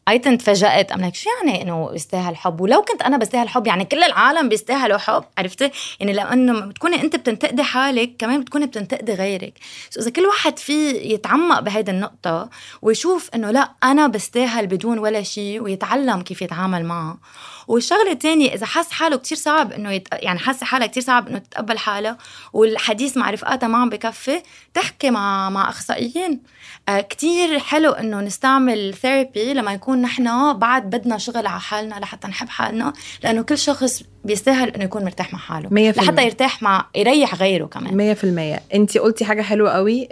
أيتن 0.08 0.38
تفاجأت. 0.38 0.92
I'm 0.92 1.00
like 1.00 1.14
شو 1.14 1.30
يعني 1.36 1.62
إنه 1.62 1.90
يستاهل 1.94 2.36
حب؟ 2.36 2.60
ولو 2.60 2.82
كنت 2.82 3.02
أنا 3.02 3.16
بستاهل 3.16 3.48
حب 3.48 3.66
يعني 3.66 3.84
كل 3.84 4.02
العالم 4.02 4.48
بيستاهلوا 4.48 4.98
حب. 4.98 5.24
عرفتي؟ 5.38 5.70
يعني 6.00 6.12
لأنه 6.12 6.60
بتكوني 6.60 7.02
أنت 7.02 7.16
بتنتقدي 7.16 7.62
حالك 7.62 8.16
كمان 8.18 8.40
بتكوني 8.40 8.66
بتنتقدي 8.66 9.14
غيرك. 9.14 9.58
so 9.90 10.00
إذا 10.00 10.10
كل 10.10 10.22
واحد 10.22 10.58
في 10.58 10.90
يتعمق 10.90 11.60
بهيدي 11.60 11.90
النقطة 11.90 12.50
ويشوف 12.82 13.30
إنه 13.34 13.50
لا 13.50 13.70
أنا 13.84 14.06
بستاهل 14.06 14.66
بدون 14.66 14.98
ولا 14.98 15.22
شيء 15.22 15.62
ويتعلم 15.62 16.22
كيف 16.22 16.42
يتعامل 16.42 16.84
معه. 16.84 17.18
والشغلة 17.68 18.12
الثانية 18.12 18.54
إذا 18.54 18.66
حس 18.66 18.90
حاله 18.90 19.16
كتير 19.16 19.38
صعب 19.38 19.72
إنه 19.72 19.92
يت... 19.92 20.08
يعني 20.12 20.38
حاسه 20.38 20.66
حالها 20.66 20.86
كتير 20.86 21.02
صعب 21.02 21.28
إنه 21.28 21.38
تتقبل 21.38 21.78
حالها 21.78 22.18
والحديث 22.52 23.16
مع 23.16 23.30
رفقاتها 23.30 23.66
ما 23.66 23.78
عم 23.78 23.88
بكفي 23.88 24.42
تحكي 24.74 25.10
مع 25.10 25.50
مع 25.50 25.68
أخصائيين. 25.68 26.42
آه 26.88 27.00
كتير 27.00 27.58
حلو 27.58 27.92
إنه 27.92 28.20
نستعمل 28.20 28.94
therapy 28.94 29.54
لما 29.54 29.72
يكون 29.72 29.91
نحن 30.00 30.58
بعد 30.58 30.90
بدنا 30.90 31.18
شغل 31.18 31.46
على 31.46 31.60
حالنا 31.60 31.94
لحتى 31.94 32.28
نحب 32.28 32.48
حالنا 32.48 32.92
لأنه 33.24 33.42
كل 33.42 33.58
شخص 33.58 34.02
بيستاهل 34.24 34.68
إنه 34.68 34.84
يكون 34.84 35.04
مرتاح 35.04 35.32
مع 35.32 35.38
حاله 35.38 35.68
100% 35.92 35.98
لحتى 35.98 36.24
يرتاح 36.24 36.62
مع 36.62 36.86
يريح 36.96 37.34
غيره 37.34 37.66
كمان. 37.66 38.14
100% 38.16 38.74
انت 38.74 38.98
قلتي 38.98 39.24
حاجة 39.24 39.42
حلوة 39.42 39.70
قوي 39.70 40.08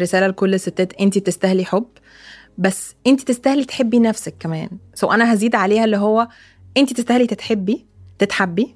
رسالة 0.00 0.26
لكل 0.26 0.54
الستات 0.54 0.92
انت 1.00 1.18
تستاهلي 1.18 1.64
حب 1.64 1.86
بس 2.58 2.94
انت 3.06 3.20
تستاهلي 3.20 3.64
تحبي 3.64 3.98
نفسك 3.98 4.34
كمان. 4.40 4.68
so 4.94 5.12
أنا 5.12 5.32
هزيد 5.34 5.54
عليها 5.54 5.84
اللي 5.84 5.96
هو 5.96 6.28
انت 6.76 6.92
تستاهلي 6.92 7.26
تتحبي 7.26 7.86
تتحبي 8.18 8.74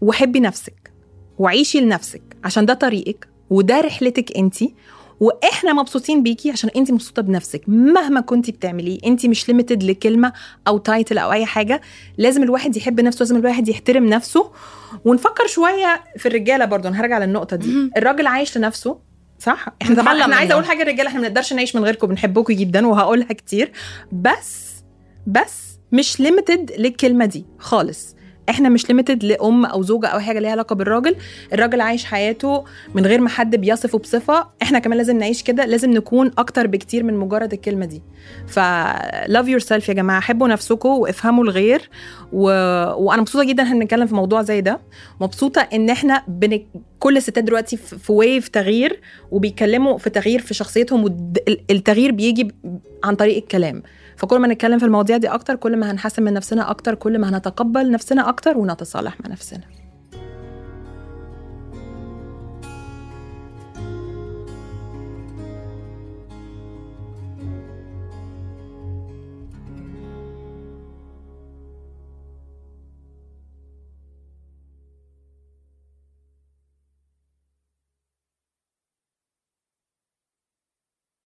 وحبي 0.00 0.40
نفسك 0.40 0.92
وعيشي 1.38 1.80
لنفسك 1.80 2.22
عشان 2.44 2.66
ده 2.66 2.74
طريقك 2.74 3.28
وده 3.50 3.80
رحلتك 3.80 4.36
انت 4.36 4.56
وإحنا 5.20 5.72
مبسوطين 5.72 6.22
بيكي 6.22 6.50
عشان 6.50 6.70
انت 6.76 6.90
مبسوطة 6.90 7.22
بنفسك. 7.22 7.62
مهما 7.66 8.20
كنتي 8.20 8.52
بتعمليه 8.52 8.98
انت 9.06 9.26
مش 9.26 9.48
limited 9.48 9.82
لكلمة 9.82 10.32
أو 10.68 10.78
title 10.78 11.18
أو 11.18 11.32
أي 11.32 11.46
حاجة 11.46 11.80
لازم 12.18 12.42
الواحد 12.42 12.76
يحب 12.76 13.00
نفسه 13.00 13.18
لازم 13.22 13.36
الواحد 13.36 13.68
يحترم 13.68 14.06
نفسه. 14.06 14.50
ونفكر 15.04 15.46
شوية 15.46 16.04
في 16.16 16.26
الرجالة 16.28 16.64
برضه 16.64 16.88
أنا 16.88 17.00
هرجع 17.00 17.18
للنقطة 17.18 17.56
دي. 17.56 17.90
الراجل 17.96 18.26
عايش 18.26 18.58
لنفسه 18.58 18.98
صح؟ 19.38 19.68
إحنا 19.82 20.02
طبعا 20.02 20.20
إحنا 20.20 20.36
عايزة 20.36 20.52
أقول 20.52 20.64
حاجة 20.64 20.82
الرجاله 20.82 21.08
إحنا 21.08 21.20
ما 21.20 21.28
نقدرش 21.28 21.52
نعيش 21.52 21.76
من 21.76 21.84
غيركم 21.84 22.06
بنحبكم 22.06 22.52
جدا 22.54 22.86
وهقولها 22.86 23.32
كتير. 23.32 23.72
بس 24.12 24.74
بس 25.26 25.64
مش 25.92 26.20
limited 26.20 26.72
للكلمة 26.78 27.24
دي 27.24 27.46
خالص. 27.58 28.14
إحنا 28.48 28.68
مش 28.68 28.88
limited 28.88 29.24
لأم 29.24 29.64
أو 29.66 29.82
زوجة 29.82 30.06
أو 30.06 30.18
حاجة 30.18 30.38
ليها 30.38 30.50
علاقة 30.50 30.74
بالراجل. 30.74 31.16
الراجل 31.52 31.80
عايش 31.80 32.04
حياته 32.04 32.64
من 32.94 33.06
غير 33.06 33.20
ما 33.20 33.28
حد 33.28 33.56
بيصفه 33.56 33.98
بصفه 33.98 34.46
إحنا 34.62 34.78
كمان 34.78 34.98
لازم 34.98 35.18
نعيش 35.18 35.42
كده 35.42 35.64
لازم 35.64 35.90
نكون 35.90 36.30
أكتر 36.38 36.66
بكتير 36.66 37.02
من 37.02 37.14
مجرد 37.14 37.52
الكلمة 37.52 37.86
دي. 37.86 38.02
ف 38.46 38.58
love 39.26 39.60
yourself 39.60 39.88
يا 39.88 39.94
جماعة 39.94 40.20
حبوا 40.20 40.48
نفسكم 40.48 40.88
وافهموا 40.88 41.44
الغير. 41.44 41.90
و... 42.32 42.46
وأنا 43.04 43.20
مبسوطة 43.20 43.44
جدا 43.44 43.62
إن 43.62 43.68
هنتكلم 43.68 44.06
في 44.06 44.14
موضوع 44.14 44.42
زي 44.42 44.60
ده. 44.60 44.80
مبسوطة 45.20 45.60
إن 45.60 45.90
إحنا 45.90 46.22
بن... 46.28 46.60
كل 46.98 47.16
الستات 47.16 47.44
دلوقتي 47.44 47.76
في 47.76 48.12
wave 48.12 48.48
تغيير 48.48 49.00
وبيتكلموا 49.30 49.98
في 49.98 50.10
تغيير 50.10 50.40
في 50.40 50.54
شخصيتهم 50.54 51.04
والتغيير 51.04 52.12
بيجي 52.12 52.54
عن 53.04 53.14
طريق 53.14 53.36
الكلام. 53.36 53.82
فكل 54.16 54.38
ما 54.38 54.48
نتكلم 54.48 54.78
في 54.78 54.84
المواضيع 54.84 55.16
دي 55.16 55.28
أكتر 55.28 55.56
كل 55.56 55.76
ما 55.76 55.90
هنحسن 55.90 56.22
من 56.22 56.32
نفسنا 56.32 56.70
أكتر 56.70 56.94
كل 56.94 57.18
ما 57.18 57.28
هنتقبل 57.28 57.90
نفسنا 57.90 58.28
أكتر 58.28 58.58
ونتصالح 58.58 59.20
مع 59.20 59.30
نفسنا. 59.30 59.83